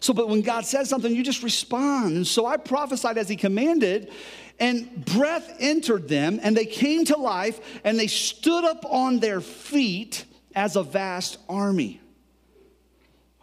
So, 0.00 0.12
but 0.12 0.28
when 0.28 0.42
God 0.42 0.64
says 0.64 0.88
something, 0.88 1.14
you 1.14 1.22
just 1.22 1.42
respond. 1.42 2.16
And 2.16 2.26
so 2.26 2.46
I 2.46 2.56
prophesied 2.56 3.18
as 3.18 3.28
he 3.28 3.36
commanded, 3.36 4.12
and 4.58 5.04
breath 5.04 5.56
entered 5.58 6.08
them, 6.08 6.40
and 6.42 6.56
they 6.56 6.66
came 6.66 7.04
to 7.06 7.16
life, 7.16 7.80
and 7.84 7.98
they 7.98 8.06
stood 8.06 8.64
up 8.64 8.84
on 8.86 9.18
their 9.18 9.40
feet 9.40 10.24
as 10.54 10.76
a 10.76 10.82
vast 10.82 11.38
army. 11.48 12.00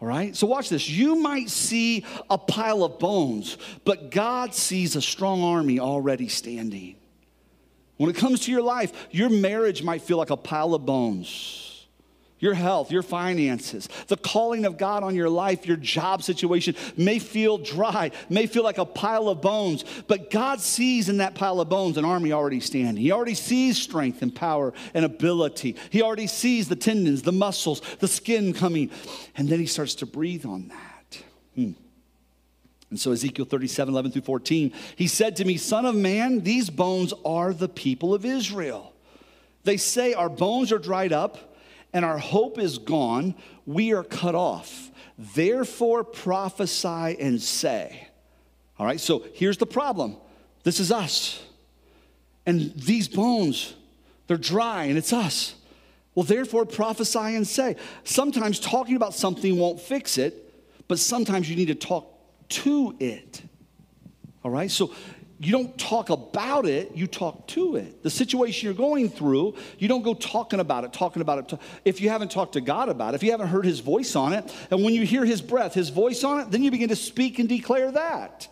All 0.02 0.08
right, 0.08 0.36
so 0.36 0.48
watch 0.48 0.70
this. 0.70 0.90
You 0.90 1.16
might 1.16 1.50
see 1.50 2.04
a 2.30 2.38
pile 2.38 2.84
of 2.84 3.00
bones, 3.00 3.58
but 3.86 4.12
God 4.12 4.54
sees 4.54 4.96
a 4.96 5.02
strong 5.02 5.44
army 5.44 5.80
already 5.80 6.28
standing. 6.28 6.98
When 7.98 8.10
it 8.10 8.16
comes 8.16 8.42
to 8.42 8.52
your 8.52 8.64
life, 8.64 8.92
your 9.12 9.30
marriage 9.30 9.82
might 9.82 10.02
feel 10.02 10.18
like 10.18 10.30
a 10.30 10.36
pile 10.36 10.74
of 10.74 10.86
bones. 10.86 11.73
Your 12.44 12.54
health, 12.54 12.92
your 12.92 13.02
finances, 13.02 13.88
the 14.08 14.18
calling 14.18 14.66
of 14.66 14.78
God 14.78 15.02
on 15.02 15.16
your 15.16 15.30
life, 15.30 15.66
your 15.66 15.78
job 15.78 16.22
situation 16.22 16.76
may 16.98 17.18
feel 17.18 17.58
dry, 17.58 18.12
may 18.30 18.48
feel 18.48 18.66
like 18.66 18.78
a 18.78 18.86
pile 18.86 19.30
of 19.30 19.42
bones, 19.42 19.86
but 20.08 20.30
God 20.30 20.60
sees 20.60 21.08
in 21.08 21.18
that 21.18 21.36
pile 21.36 21.62
of 21.62 21.70
bones 21.70 21.98
an 21.98 22.04
army 22.04 22.34
already 22.34 22.60
standing. 22.60 23.02
He 23.02 23.14
already 23.14 23.34
sees 23.34 23.82
strength 23.82 24.22
and 24.22 24.36
power 24.36 24.74
and 24.94 25.06
ability. 25.06 25.78
He 25.90 26.02
already 26.02 26.28
sees 26.28 26.68
the 26.68 26.76
tendons, 26.76 27.22
the 27.22 27.32
muscles, 27.32 27.82
the 28.00 28.10
skin 28.10 28.52
coming, 28.52 28.92
and 29.38 29.48
then 29.48 29.60
He 29.60 29.66
starts 29.66 29.96
to 29.96 30.06
breathe 30.06 30.46
on 30.46 30.68
that. 30.68 31.24
Hmm. 31.56 31.72
And 32.90 33.00
so, 33.00 33.14
Ezekiel 33.14 33.46
37 33.46 33.94
11 33.94 34.12
through 34.12 34.22
14, 34.24 34.74
He 34.98 35.08
said 35.08 35.38
to 35.38 35.46
me, 35.46 35.56
Son 35.56 35.86
of 35.86 35.96
man, 35.96 36.42
these 36.42 36.70
bones 36.70 37.14
are 37.24 37.54
the 37.54 37.70
people 37.70 38.14
of 38.14 38.26
Israel. 38.26 38.94
They 39.64 39.78
say, 39.78 40.14
Our 40.14 40.28
bones 40.28 40.74
are 40.74 40.78
dried 40.78 41.14
up 41.14 41.53
and 41.94 42.04
our 42.04 42.18
hope 42.18 42.58
is 42.58 42.80
gone, 42.80 43.36
we 43.66 43.94
are 43.94 44.04
cut 44.04 44.36
off. 44.36 44.92
Therefore, 45.18 46.04
prophesy 46.04 47.16
and 47.20 47.42
say. 47.42 48.08
All 48.80 48.86
right, 48.86 49.00
so 49.00 49.26
here's 49.34 49.58
the 49.58 49.66
problem 49.66 50.18
this 50.64 50.80
is 50.80 50.92
us. 50.92 51.42
And 52.46 52.74
these 52.76 53.08
bones, 53.08 53.74
they're 54.28 54.38
dry, 54.38 54.86
and 54.86 54.98
it's 54.98 55.14
us. 55.14 55.56
Well, 56.16 56.24
therefore, 56.24 56.66
prophesy 56.66 57.36
and 57.36 57.48
say. 57.48 57.76
Sometimes 58.04 58.60
talking 58.60 58.96
about 58.96 59.14
something 59.14 59.58
won't 59.58 59.80
fix 59.80 60.18
it, 60.18 60.54
but 60.88 61.00
sometimes 61.00 61.50
you 61.50 61.56
need 61.56 61.68
to 61.68 61.76
talk 61.76 62.08
to 62.50 62.96
it. 63.00 63.42
All 64.44 64.52
right, 64.52 64.70
so 64.70 64.94
you 65.46 65.52
don't 65.52 65.78
talk 65.78 66.10
about 66.10 66.66
it, 66.66 66.96
you 66.96 67.08
talk 67.08 67.48
to 67.48 67.76
it. 67.76 68.02
The 68.04 68.10
situation 68.10 68.66
you're 68.66 68.74
going 68.74 69.10
through, 69.10 69.56
you 69.78 69.88
don't 69.88 70.02
go 70.02 70.14
talking 70.14 70.60
about 70.60 70.84
it, 70.84 70.94
talking 70.94 71.22
about 71.22 71.52
it. 71.52 71.60
If 71.84 72.02
you 72.02 72.10
haven't 72.10 72.32
talked 72.32 72.54
to 72.54 72.62
God 72.62 72.90
about 72.90 73.14
it, 73.14 73.16
if 73.16 73.24
you 73.24 73.32
haven't 73.32 73.48
heard 73.48 73.66
his 73.66 73.80
voice 73.80 74.16
on 74.16 74.34
it, 74.34 74.54
and 74.72 74.84
when 74.84 74.94
you 74.94 75.06
hear 75.06 75.26
his 75.26 75.42
breath, 75.42 75.74
his 75.74 75.90
voice 75.90 76.24
on 76.24 76.40
it, 76.40 76.52
then 76.52 76.64
you 76.64 76.72
begin 76.72 76.90
to 76.90 76.96
speak 76.96 77.40
and 77.40 77.50
declare 77.50 77.92
that. 77.92 78.48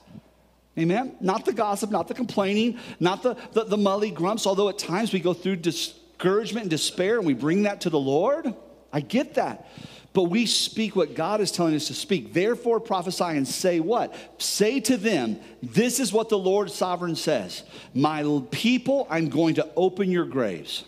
Amen? 0.77 1.15
Not 1.19 1.45
the 1.45 1.53
gossip, 1.53 1.91
not 1.91 2.07
the 2.07 2.13
complaining, 2.13 2.77
not 2.99 3.23
the, 3.23 3.35
the, 3.51 3.65
the 3.65 3.77
mully 3.77 4.13
grumps, 4.13 4.47
although 4.47 4.69
at 4.69 4.77
times 4.77 5.11
we 5.11 5.19
go 5.19 5.33
through 5.33 5.57
discouragement 5.57 6.63
and 6.63 6.69
despair 6.69 7.17
and 7.17 7.25
we 7.25 7.33
bring 7.33 7.63
that 7.63 7.81
to 7.81 7.89
the 7.89 7.99
Lord. 7.99 8.53
I 8.93 9.01
get 9.01 9.35
that. 9.35 9.67
But 10.13 10.23
we 10.23 10.45
speak 10.45 10.95
what 10.95 11.15
God 11.15 11.39
is 11.39 11.51
telling 11.51 11.73
us 11.73 11.87
to 11.87 11.93
speak. 11.93 12.33
Therefore, 12.33 12.81
prophesy 12.81 13.23
and 13.23 13.47
say 13.47 13.79
what? 13.79 14.13
Say 14.41 14.81
to 14.81 14.97
them, 14.97 15.39
This 15.63 15.99
is 15.99 16.11
what 16.11 16.27
the 16.27 16.37
Lord 16.37 16.69
sovereign 16.69 17.15
says 17.15 17.63
My 17.93 18.41
people, 18.51 19.07
I'm 19.09 19.29
going 19.29 19.55
to 19.55 19.69
open 19.75 20.11
your 20.11 20.25
graves. 20.25 20.83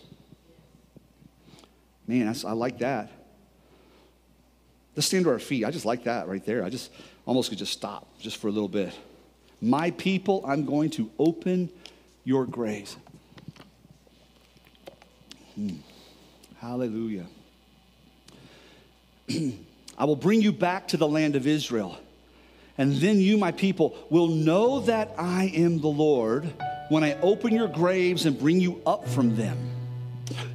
Man, 2.05 2.27
I 2.45 2.51
like 2.51 2.79
that. 2.79 3.11
Let's 4.95 5.07
stand 5.07 5.23
to 5.23 5.31
our 5.31 5.39
feet. 5.39 5.63
I 5.63 5.71
just 5.71 5.85
like 5.85 6.03
that 6.03 6.27
right 6.27 6.45
there. 6.45 6.63
I 6.63 6.69
just 6.69 6.91
almost 7.25 7.49
could 7.49 7.57
just 7.57 7.71
stop 7.71 8.07
just 8.19 8.37
for 8.37 8.47
a 8.47 8.51
little 8.51 8.67
bit. 8.67 8.93
My 9.61 9.91
people, 9.91 10.43
I'm 10.45 10.65
going 10.65 10.89
to 10.91 11.09
open 11.17 11.69
your 12.25 12.45
graves. 12.45 12.97
Hmm. 15.55 15.77
Hallelujah. 16.59 17.25
I 19.97 20.05
will 20.05 20.15
bring 20.15 20.41
you 20.41 20.51
back 20.51 20.87
to 20.89 20.97
the 20.97 21.07
land 21.07 21.35
of 21.35 21.47
Israel. 21.47 21.97
And 22.77 22.95
then 22.95 23.19
you, 23.19 23.37
my 23.37 23.51
people, 23.51 23.95
will 24.09 24.27
know 24.27 24.79
that 24.81 25.13
I 25.17 25.51
am 25.55 25.79
the 25.79 25.87
Lord 25.87 26.51
when 26.89 27.03
I 27.03 27.13
open 27.21 27.53
your 27.53 27.67
graves 27.67 28.25
and 28.25 28.37
bring 28.37 28.59
you 28.59 28.81
up 28.85 29.07
from 29.07 29.35
them. 29.35 29.57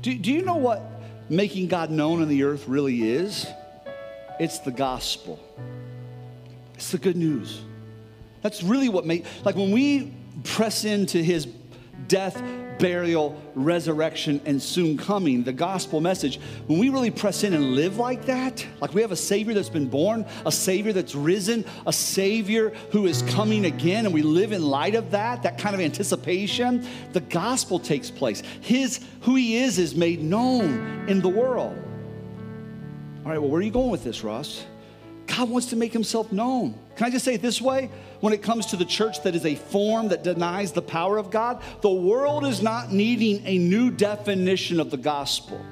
Do, 0.02 0.16
do 0.16 0.32
you 0.32 0.42
know 0.42 0.56
what 0.56 0.82
making 1.28 1.68
God 1.68 1.90
known 1.90 2.22
on 2.22 2.28
the 2.28 2.42
earth 2.42 2.66
really 2.66 3.08
is? 3.08 3.46
It's 4.40 4.58
the 4.60 4.70
gospel, 4.70 5.38
it's 6.74 6.90
the 6.90 6.98
good 6.98 7.16
news. 7.16 7.60
That's 8.42 8.62
really 8.62 8.88
what 8.88 9.04
make 9.04 9.24
like 9.44 9.56
when 9.56 9.72
we 9.72 10.14
press 10.44 10.84
into 10.84 11.22
his 11.22 11.46
death, 12.06 12.40
burial, 12.78 13.40
resurrection, 13.54 14.40
and 14.44 14.62
soon 14.62 14.96
coming, 14.96 15.42
the 15.42 15.52
gospel 15.52 16.00
message, 16.00 16.40
when 16.66 16.78
we 16.78 16.88
really 16.88 17.10
press 17.10 17.44
in 17.44 17.54
and 17.54 17.72
live 17.74 17.96
like 17.96 18.26
that, 18.26 18.64
like 18.80 18.94
we 18.94 19.02
have 19.02 19.12
a 19.12 19.16
Savior 19.16 19.54
that's 19.54 19.68
been 19.68 19.88
born, 19.88 20.24
a 20.46 20.52
Savior 20.52 20.92
that's 20.92 21.14
risen, 21.14 21.64
a 21.86 21.92
Savior 21.92 22.70
who 22.90 23.06
is 23.06 23.22
coming 23.22 23.66
again, 23.66 24.04
and 24.04 24.14
we 24.14 24.22
live 24.22 24.52
in 24.52 24.62
light 24.62 24.94
of 24.94 25.10
that, 25.10 25.42
that 25.42 25.58
kind 25.58 25.74
of 25.74 25.80
anticipation, 25.80 26.86
the 27.12 27.20
gospel 27.20 27.78
takes 27.78 28.10
place. 28.10 28.42
His, 28.60 29.04
who 29.22 29.34
He 29.34 29.58
is, 29.58 29.78
is 29.78 29.94
made 29.94 30.22
known 30.22 31.08
in 31.08 31.20
the 31.20 31.28
world. 31.28 31.76
All 33.24 33.32
right, 33.32 33.38
well, 33.38 33.50
where 33.50 33.60
are 33.60 33.64
you 33.64 33.70
going 33.70 33.90
with 33.90 34.04
this, 34.04 34.24
Ross? 34.24 34.64
God 35.26 35.50
wants 35.50 35.68
to 35.68 35.76
make 35.76 35.92
Himself 35.92 36.32
known. 36.32 36.78
Can 36.96 37.06
I 37.06 37.10
just 37.10 37.24
say 37.24 37.34
it 37.34 37.42
this 37.42 37.60
way? 37.60 37.90
When 38.20 38.32
it 38.32 38.42
comes 38.42 38.66
to 38.66 38.76
the 38.76 38.84
church 38.84 39.22
that 39.22 39.34
is 39.34 39.46
a 39.46 39.54
form 39.54 40.08
that 40.08 40.24
denies 40.24 40.72
the 40.72 40.82
power 40.82 41.18
of 41.18 41.30
God, 41.30 41.62
the 41.82 41.90
world 41.90 42.44
is 42.44 42.62
not 42.62 42.92
needing 42.92 43.46
a 43.46 43.58
new 43.58 43.90
definition 43.90 44.80
of 44.80 44.90
the 44.90 44.96
gospel. 44.96 45.64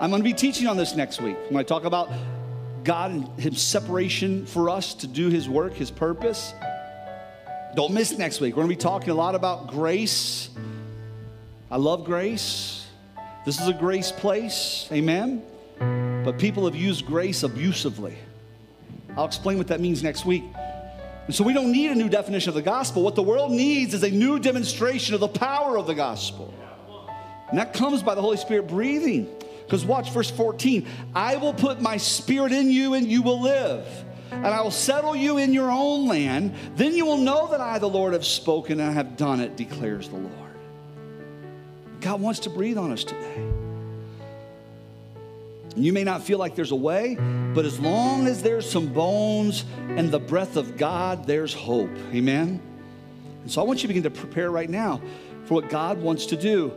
I'm 0.00 0.10
going 0.10 0.22
to 0.22 0.28
be 0.28 0.34
teaching 0.34 0.66
on 0.66 0.76
this 0.76 0.96
next 0.96 1.20
week 1.20 1.36
when 1.48 1.58
I 1.58 1.62
talk 1.62 1.84
about 1.84 2.10
God 2.84 3.10
and 3.10 3.40
His 3.40 3.60
separation 3.60 4.46
for 4.46 4.70
us 4.70 4.94
to 4.94 5.06
do 5.06 5.28
His 5.28 5.48
work, 5.48 5.74
His 5.74 5.90
purpose. 5.90 6.54
Don't 7.76 7.92
miss 7.92 8.16
next 8.16 8.40
week. 8.40 8.56
We're 8.56 8.64
going 8.64 8.74
to 8.74 8.76
be 8.76 8.82
talking 8.82 9.10
a 9.10 9.14
lot 9.14 9.34
about 9.34 9.68
grace. 9.68 10.50
I 11.70 11.76
love 11.76 12.04
grace. 12.04 12.86
This 13.44 13.60
is 13.60 13.68
a 13.68 13.72
grace 13.72 14.10
place. 14.10 14.88
Amen. 14.90 15.42
But 16.24 16.38
people 16.38 16.64
have 16.64 16.74
used 16.74 17.06
grace 17.06 17.42
abusively. 17.42 18.16
I'll 19.16 19.26
explain 19.26 19.58
what 19.58 19.68
that 19.68 19.80
means 19.80 20.02
next 20.02 20.24
week. 20.24 20.44
And 21.30 21.34
so 21.36 21.44
we 21.44 21.52
don't 21.52 21.70
need 21.70 21.92
a 21.92 21.94
new 21.94 22.08
definition 22.08 22.48
of 22.48 22.56
the 22.56 22.62
gospel. 22.62 23.04
What 23.04 23.14
the 23.14 23.22
world 23.22 23.52
needs 23.52 23.94
is 23.94 24.02
a 24.02 24.10
new 24.10 24.40
demonstration 24.40 25.14
of 25.14 25.20
the 25.20 25.28
power 25.28 25.78
of 25.78 25.86
the 25.86 25.94
gospel. 25.94 26.52
And 27.48 27.56
that 27.56 27.72
comes 27.72 28.02
by 28.02 28.16
the 28.16 28.20
Holy 28.20 28.36
Spirit 28.36 28.66
breathing. 28.66 29.32
Because 29.64 29.84
watch 29.84 30.10
verse 30.10 30.28
14 30.28 30.88
I 31.14 31.36
will 31.36 31.54
put 31.54 31.80
my 31.80 31.98
spirit 31.98 32.50
in 32.50 32.68
you 32.68 32.94
and 32.94 33.06
you 33.06 33.22
will 33.22 33.40
live. 33.40 33.86
And 34.32 34.48
I 34.48 34.60
will 34.60 34.72
settle 34.72 35.14
you 35.14 35.38
in 35.38 35.52
your 35.52 35.70
own 35.70 36.08
land. 36.08 36.52
Then 36.74 36.96
you 36.96 37.06
will 37.06 37.18
know 37.18 37.46
that 37.52 37.60
I, 37.60 37.78
the 37.78 37.88
Lord, 37.88 38.12
have 38.12 38.26
spoken 38.26 38.80
and 38.80 38.90
I 38.90 38.92
have 38.92 39.16
done 39.16 39.38
it, 39.38 39.56
declares 39.56 40.08
the 40.08 40.16
Lord. 40.16 40.34
God 42.00 42.20
wants 42.20 42.40
to 42.40 42.50
breathe 42.50 42.76
on 42.76 42.90
us 42.90 43.04
today. 43.04 43.59
You 45.76 45.92
may 45.92 46.04
not 46.04 46.22
feel 46.22 46.38
like 46.38 46.56
there's 46.56 46.72
a 46.72 46.76
way, 46.76 47.16
but 47.54 47.64
as 47.64 47.78
long 47.78 48.26
as 48.26 48.42
there's 48.42 48.68
some 48.68 48.88
bones 48.88 49.64
and 49.88 50.10
the 50.10 50.18
breath 50.18 50.56
of 50.56 50.76
God, 50.76 51.26
there's 51.26 51.54
hope. 51.54 51.90
Amen? 52.12 52.60
And 53.42 53.50
so 53.50 53.60
I 53.60 53.64
want 53.64 53.78
you 53.78 53.82
to 53.82 53.88
begin 53.88 54.02
to 54.02 54.10
prepare 54.10 54.50
right 54.50 54.68
now 54.68 55.00
for 55.44 55.54
what 55.54 55.68
God 55.68 56.02
wants 56.02 56.26
to 56.26 56.36
do. 56.36 56.72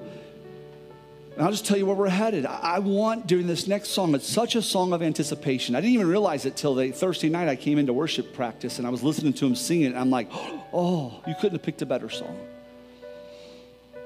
And 1.34 1.42
I'll 1.42 1.52
just 1.52 1.66
tell 1.66 1.78
you 1.78 1.88
where 1.88 1.96
we're 1.96 2.10
headed. 2.10 2.46
I 2.46 2.78
want 2.78 3.26
during 3.26 3.48
this 3.48 3.68
next 3.68 3.90
song, 3.90 4.14
it's 4.14 4.28
such 4.28 4.56
a 4.56 4.62
song 4.62 4.94
of 4.94 5.02
anticipation. 5.02 5.76
I 5.76 5.82
didn't 5.82 5.96
even 5.96 6.08
realize 6.08 6.46
it 6.46 6.56
till 6.56 6.76
the 6.76 6.92
Thursday 6.92 7.28
night 7.30 7.48
I 7.48 7.56
came 7.56 7.80
into 7.80 7.92
worship 7.92 8.36
practice 8.36 8.78
and 8.78 8.86
I 8.86 8.92
was 8.92 9.02
listening 9.02 9.34
to 9.34 9.48
him 9.48 9.56
sing 9.56 9.82
it, 9.82 9.88
and 9.88 9.98
I'm 9.98 10.12
like, 10.12 10.28
oh, 10.32 11.20
you 11.26 11.34
couldn't 11.36 11.54
have 11.54 11.64
picked 11.64 11.82
a 11.82 11.88
better 11.88 12.10
song. 12.10 12.38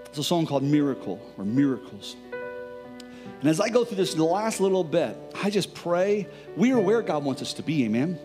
It's 0.06 0.18
a 0.18 0.24
song 0.24 0.46
called 0.46 0.64
Miracle 0.64 1.20
or 1.38 1.44
Miracles. 1.44 2.16
And 3.40 3.50
as 3.50 3.60
I 3.60 3.70
go 3.70 3.86
through 3.86 3.98
this 3.98 4.18
last 4.18 4.60
little 4.60 4.84
bit, 4.84 5.16
I 5.42 5.50
just 5.50 5.74
pray 5.74 6.28
we 6.56 6.72
are 6.72 6.80
where 6.80 7.02
God 7.02 7.24
wants 7.24 7.42
us 7.42 7.54
to 7.54 7.64
be, 7.64 7.86
amen. 7.86 8.20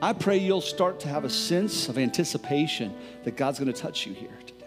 I 0.00 0.12
pray 0.12 0.38
you'll 0.38 0.60
start 0.60 1.00
to 1.00 1.08
have 1.08 1.24
a 1.24 1.30
sense 1.30 1.88
of 1.88 1.98
anticipation 1.98 2.94
that 3.24 3.36
God's 3.36 3.58
going 3.58 3.72
to 3.72 3.78
touch 3.78 4.06
you 4.06 4.14
here 4.14 4.30
today. 4.46 4.58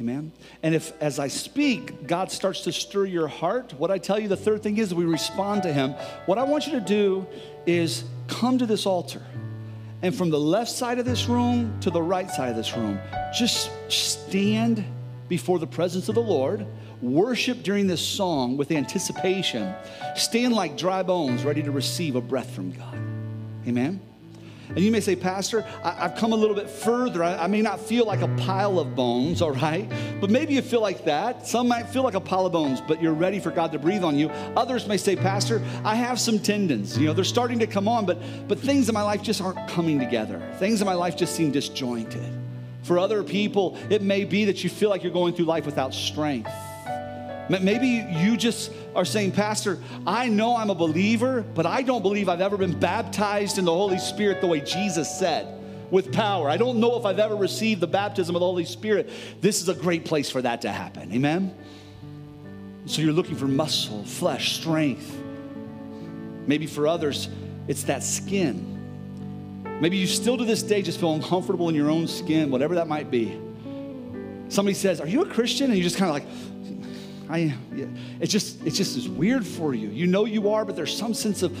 Amen. 0.00 0.32
And 0.62 0.74
if 0.74 0.92
as 1.00 1.18
I 1.18 1.28
speak, 1.28 2.06
God 2.06 2.30
starts 2.30 2.62
to 2.62 2.72
stir 2.72 3.06
your 3.06 3.26
heart, 3.28 3.72
what 3.74 3.90
I 3.90 3.96
tell 3.96 4.18
you 4.18 4.28
the 4.28 4.36
third 4.36 4.62
thing 4.62 4.76
is 4.76 4.92
we 4.92 5.04
respond 5.04 5.62
to 5.62 5.72
him. 5.72 5.92
What 6.26 6.36
I 6.36 6.42
want 6.42 6.66
you 6.66 6.72
to 6.72 6.80
do 6.80 7.26
is 7.64 8.04
come 8.26 8.58
to 8.58 8.66
this 8.66 8.84
altar. 8.84 9.22
And 10.02 10.14
from 10.14 10.28
the 10.28 10.40
left 10.40 10.70
side 10.70 10.98
of 10.98 11.06
this 11.06 11.26
room 11.26 11.80
to 11.80 11.90
the 11.90 12.02
right 12.02 12.30
side 12.30 12.50
of 12.50 12.56
this 12.56 12.76
room, 12.76 12.98
just 13.34 13.70
stand 13.88 14.84
before 15.28 15.58
the 15.58 15.66
presence 15.66 16.10
of 16.10 16.16
the 16.16 16.22
Lord 16.22 16.66
worship 17.12 17.62
during 17.62 17.86
this 17.86 18.00
song 18.00 18.56
with 18.56 18.70
anticipation, 18.70 19.74
stand 20.16 20.54
like 20.54 20.76
dry 20.76 21.02
bones 21.02 21.44
ready 21.44 21.62
to 21.62 21.70
receive 21.70 22.16
a 22.16 22.20
breath 22.20 22.50
from 22.50 22.72
God. 22.72 22.98
Amen. 23.66 24.00
And 24.68 24.80
you 24.80 24.90
may 24.90 25.00
say, 25.00 25.14
Pastor, 25.14 25.64
I, 25.84 25.92
have 25.92 26.16
come 26.16 26.32
a 26.32 26.36
little 26.36 26.56
bit 26.56 26.68
further. 26.68 27.22
I, 27.22 27.44
I, 27.44 27.46
may 27.46 27.62
not 27.62 27.78
feel 27.78 28.06
like 28.06 28.22
a 28.22 28.28
pile 28.36 28.78
of 28.78 28.96
bones, 28.96 29.42
all 29.42 29.52
right? 29.52 29.88
But 30.20 30.30
maybe 30.30 30.54
you 30.54 30.62
feel 30.62 30.80
like 30.80 31.04
that. 31.04 31.46
Some 31.46 31.68
might 31.68 31.88
feel 31.88 32.02
like 32.02 32.14
a 32.14 32.20
pile 32.20 32.46
of 32.46 32.52
bones, 32.52 32.80
but 32.80 33.00
you're 33.00 33.12
ready 33.14 33.38
for 33.38 33.50
God 33.50 33.72
to 33.72 33.78
breathe 33.78 34.02
on 34.02 34.18
you. 34.18 34.30
Others 34.56 34.86
may 34.88 34.96
say, 34.96 35.16
Pastor, 35.16 35.62
I 35.84 35.94
have 35.94 36.18
some 36.18 36.38
tendons. 36.38 36.98
You 36.98 37.06
know, 37.06 37.12
they're 37.12 37.24
starting 37.24 37.58
to 37.60 37.66
come 37.66 37.88
on, 37.88 38.06
but, 38.06 38.18
but 38.48 38.58
things 38.58 38.88
in 38.88 38.94
my 38.94 39.02
life 39.02 39.22
just 39.22 39.40
aren't 39.40 39.68
coming 39.68 39.98
together. 39.98 40.40
Things 40.58 40.80
in 40.80 40.86
my 40.86 40.94
life 40.94 41.16
just 41.16 41.36
seem 41.36 41.52
disjointed. 41.52 42.32
For 42.82 42.98
other 42.98 43.22
people, 43.22 43.78
it 43.90 44.02
may 44.02 44.24
be 44.24 44.46
that 44.46 44.64
you 44.64 44.70
feel 44.70 44.90
like 44.90 45.02
you're 45.02 45.12
going 45.12 45.34
through 45.34 45.46
life 45.46 45.66
without 45.66 45.94
strength. 45.94 46.50
Maybe 47.48 48.06
you 48.18 48.36
just 48.36 48.72
are 48.94 49.04
saying, 49.04 49.32
Pastor, 49.32 49.82
I 50.06 50.28
know 50.28 50.56
I'm 50.56 50.70
a 50.70 50.74
believer, 50.74 51.42
but 51.42 51.66
I 51.66 51.82
don't 51.82 52.02
believe 52.02 52.28
I've 52.28 52.40
ever 52.40 52.56
been 52.56 52.78
baptized 52.78 53.58
in 53.58 53.64
the 53.64 53.72
Holy 53.72 53.98
Spirit 53.98 54.40
the 54.40 54.46
way 54.46 54.60
Jesus 54.60 55.10
said 55.18 55.60
with 55.90 56.12
power. 56.12 56.48
I 56.48 56.56
don't 56.56 56.78
know 56.78 56.96
if 56.96 57.04
I've 57.04 57.18
ever 57.18 57.36
received 57.36 57.80
the 57.80 57.86
baptism 57.86 58.34
of 58.34 58.40
the 58.40 58.46
Holy 58.46 58.64
Spirit. 58.64 59.10
This 59.40 59.60
is 59.60 59.68
a 59.68 59.74
great 59.74 60.04
place 60.04 60.30
for 60.30 60.40
that 60.42 60.62
to 60.62 60.72
happen. 60.72 61.12
Amen? 61.12 61.54
So 62.86 63.02
you're 63.02 63.12
looking 63.12 63.36
for 63.36 63.46
muscle, 63.46 64.04
flesh, 64.04 64.56
strength. 64.56 65.16
Maybe 66.46 66.66
for 66.66 66.86
others, 66.86 67.28
it's 67.68 67.84
that 67.84 68.02
skin. 68.02 68.70
Maybe 69.80 69.96
you 69.96 70.06
still 70.06 70.38
to 70.38 70.44
this 70.44 70.62
day 70.62 70.82
just 70.82 71.00
feel 71.00 71.14
uncomfortable 71.14 71.68
in 71.68 71.74
your 71.74 71.90
own 71.90 72.06
skin, 72.06 72.50
whatever 72.50 72.76
that 72.76 72.88
might 72.88 73.10
be. 73.10 73.38
Somebody 74.48 74.74
says, 74.74 75.00
Are 75.00 75.06
you 75.06 75.22
a 75.22 75.26
Christian? 75.28 75.66
And 75.66 75.76
you 75.76 75.82
just 75.82 75.96
kind 75.96 76.10
of 76.10 76.14
like, 76.14 76.26
I, 77.28 77.54
yeah. 77.74 77.86
it's 78.20 78.32
just, 78.32 78.64
it's 78.64 78.76
just 78.76 78.96
is 78.96 79.08
weird 79.08 79.46
for 79.46 79.74
you. 79.74 79.88
You 79.88 80.06
know 80.06 80.24
you 80.24 80.50
are, 80.50 80.64
but 80.64 80.76
there's 80.76 80.96
some 80.96 81.14
sense 81.14 81.42
of, 81.42 81.52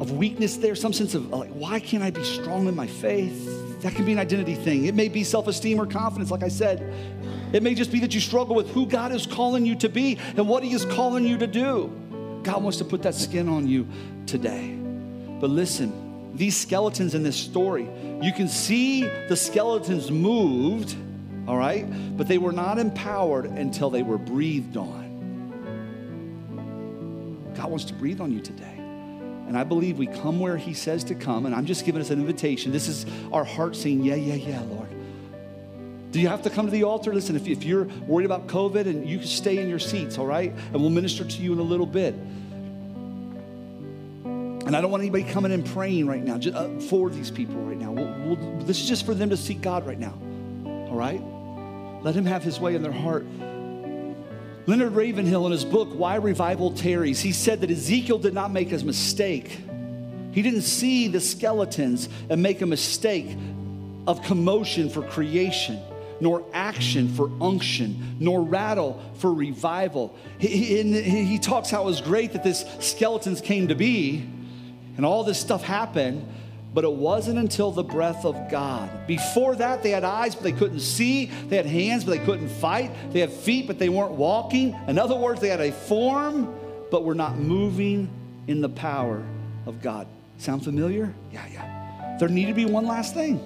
of 0.00 0.12
weakness 0.12 0.56
there, 0.56 0.74
some 0.74 0.92
sense 0.92 1.14
of 1.14 1.30
like, 1.30 1.50
why 1.50 1.80
can't 1.80 2.02
I 2.02 2.10
be 2.10 2.24
strong 2.24 2.68
in 2.68 2.76
my 2.76 2.86
faith? 2.86 3.82
That 3.82 3.94
can 3.94 4.04
be 4.04 4.12
an 4.12 4.18
identity 4.18 4.54
thing. 4.54 4.86
It 4.86 4.94
may 4.94 5.08
be 5.08 5.24
self 5.24 5.46
esteem 5.46 5.80
or 5.80 5.86
confidence, 5.86 6.30
like 6.30 6.42
I 6.42 6.48
said. 6.48 6.92
It 7.52 7.62
may 7.62 7.74
just 7.74 7.92
be 7.92 8.00
that 8.00 8.14
you 8.14 8.20
struggle 8.20 8.56
with 8.56 8.70
who 8.70 8.86
God 8.86 9.12
is 9.12 9.26
calling 9.26 9.64
you 9.66 9.76
to 9.76 9.88
be 9.88 10.18
and 10.36 10.48
what 10.48 10.62
He 10.62 10.72
is 10.72 10.84
calling 10.86 11.24
you 11.26 11.38
to 11.38 11.46
do. 11.46 11.92
God 12.42 12.62
wants 12.62 12.78
to 12.78 12.84
put 12.84 13.02
that 13.02 13.14
skin 13.14 13.48
on 13.48 13.68
you 13.68 13.86
today. 14.26 14.74
But 15.40 15.50
listen, 15.50 16.32
these 16.34 16.56
skeletons 16.56 17.14
in 17.14 17.22
this 17.22 17.36
story, 17.36 17.88
you 18.20 18.32
can 18.32 18.48
see 18.48 19.02
the 19.28 19.36
skeletons 19.36 20.10
moved, 20.10 20.96
all 21.46 21.56
right? 21.56 21.86
But 22.16 22.28
they 22.28 22.38
were 22.38 22.52
not 22.52 22.78
empowered 22.78 23.46
until 23.46 23.90
they 23.90 24.02
were 24.02 24.18
breathed 24.18 24.76
on. 24.76 25.04
God 27.54 27.70
wants 27.70 27.84
to 27.86 27.94
breathe 27.94 28.20
on 28.20 28.32
you 28.32 28.40
today. 28.40 28.74
And 29.46 29.56
I 29.56 29.64
believe 29.64 29.98
we 29.98 30.06
come 30.06 30.40
where 30.40 30.56
He 30.56 30.74
says 30.74 31.04
to 31.04 31.14
come. 31.14 31.46
And 31.46 31.54
I'm 31.54 31.66
just 31.66 31.84
giving 31.84 32.00
us 32.00 32.10
an 32.10 32.18
invitation. 32.20 32.72
This 32.72 32.88
is 32.88 33.06
our 33.32 33.44
heart 33.44 33.76
saying, 33.76 34.02
Yeah, 34.02 34.14
yeah, 34.14 34.34
yeah, 34.34 34.60
Lord. 34.62 34.88
Do 36.10 36.20
you 36.20 36.28
have 36.28 36.42
to 36.42 36.50
come 36.50 36.66
to 36.66 36.72
the 36.72 36.84
altar? 36.84 37.12
Listen, 37.12 37.34
if, 37.34 37.48
if 37.48 37.64
you're 37.64 37.84
worried 38.06 38.24
about 38.24 38.46
COVID 38.46 38.86
and 38.86 39.08
you 39.08 39.18
can 39.18 39.26
stay 39.26 39.58
in 39.58 39.68
your 39.68 39.80
seats, 39.80 40.16
all 40.16 40.26
right? 40.26 40.52
And 40.72 40.74
we'll 40.80 40.90
minister 40.90 41.24
to 41.24 41.42
you 41.42 41.52
in 41.52 41.58
a 41.58 41.62
little 41.62 41.86
bit. 41.86 42.14
And 44.64 44.76
I 44.76 44.80
don't 44.80 44.90
want 44.92 45.02
anybody 45.02 45.24
coming 45.24 45.50
and 45.50 45.66
praying 45.66 46.06
right 46.06 46.22
now 46.22 46.38
just, 46.38 46.56
uh, 46.56 46.68
for 46.88 47.10
these 47.10 47.30
people 47.30 47.56
right 47.56 47.76
now. 47.76 47.90
We'll, 47.90 48.36
we'll, 48.36 48.58
this 48.60 48.80
is 48.80 48.88
just 48.88 49.04
for 49.04 49.12
them 49.12 49.28
to 49.30 49.36
seek 49.36 49.60
God 49.60 49.86
right 49.86 49.98
now, 49.98 50.16
all 50.88 50.96
right? 50.96 51.20
Let 52.04 52.14
Him 52.14 52.26
have 52.26 52.44
His 52.44 52.60
way 52.60 52.74
in 52.74 52.82
their 52.82 52.92
heart. 52.92 53.26
Leonard 54.66 54.92
Ravenhill, 54.92 55.44
in 55.46 55.52
his 55.52 55.64
book, 55.64 55.90
Why 55.92 56.16
Revival 56.16 56.70
Tarries, 56.72 57.20
he 57.20 57.32
said 57.32 57.60
that 57.60 57.70
Ezekiel 57.70 58.18
did 58.18 58.32
not 58.32 58.50
make 58.50 58.72
a 58.72 58.78
mistake. 58.78 59.58
He 60.32 60.40
didn't 60.40 60.62
see 60.62 61.08
the 61.08 61.20
skeletons 61.20 62.08
and 62.30 62.42
make 62.42 62.62
a 62.62 62.66
mistake 62.66 63.36
of 64.06 64.22
commotion 64.22 64.88
for 64.88 65.02
creation, 65.02 65.78
nor 66.20 66.44
action 66.54 67.08
for 67.14 67.30
unction, 67.42 68.16
nor 68.20 68.42
rattle 68.42 69.02
for 69.16 69.34
revival. 69.34 70.16
He, 70.38 70.48
he, 70.48 71.24
he 71.24 71.38
talks 71.38 71.70
how 71.70 71.82
it 71.82 71.86
was 71.86 72.00
great 72.00 72.32
that 72.32 72.42
this 72.42 72.64
skeletons 72.80 73.42
came 73.42 73.68
to 73.68 73.74
be 73.74 74.26
and 74.96 75.04
all 75.04 75.24
this 75.24 75.38
stuff 75.38 75.62
happened, 75.62 76.26
but 76.74 76.82
it 76.82 76.92
wasn't 76.92 77.38
until 77.38 77.70
the 77.70 77.84
breath 77.84 78.24
of 78.24 78.50
God. 78.50 79.06
Before 79.06 79.54
that, 79.54 79.84
they 79.84 79.90
had 79.90 80.02
eyes, 80.02 80.34
but 80.34 80.42
they 80.42 80.52
couldn't 80.52 80.80
see. 80.80 81.26
They 81.26 81.56
had 81.56 81.66
hands, 81.66 82.02
but 82.04 82.18
they 82.18 82.24
couldn't 82.24 82.48
fight. 82.48 82.90
They 83.12 83.20
had 83.20 83.30
feet, 83.30 83.68
but 83.68 83.78
they 83.78 83.88
weren't 83.88 84.12
walking. 84.12 84.76
In 84.88 84.98
other 84.98 85.14
words, 85.14 85.40
they 85.40 85.48
had 85.48 85.60
a 85.60 85.70
form, 85.70 86.52
but 86.90 87.04
were 87.04 87.14
not 87.14 87.38
moving 87.38 88.10
in 88.48 88.60
the 88.60 88.68
power 88.68 89.24
of 89.66 89.80
God. 89.80 90.08
Sound 90.38 90.64
familiar? 90.64 91.14
Yeah, 91.32 91.46
yeah. 91.52 92.16
There 92.18 92.28
needed 92.28 92.48
to 92.48 92.54
be 92.54 92.64
one 92.64 92.86
last 92.86 93.14
thing. 93.14 93.36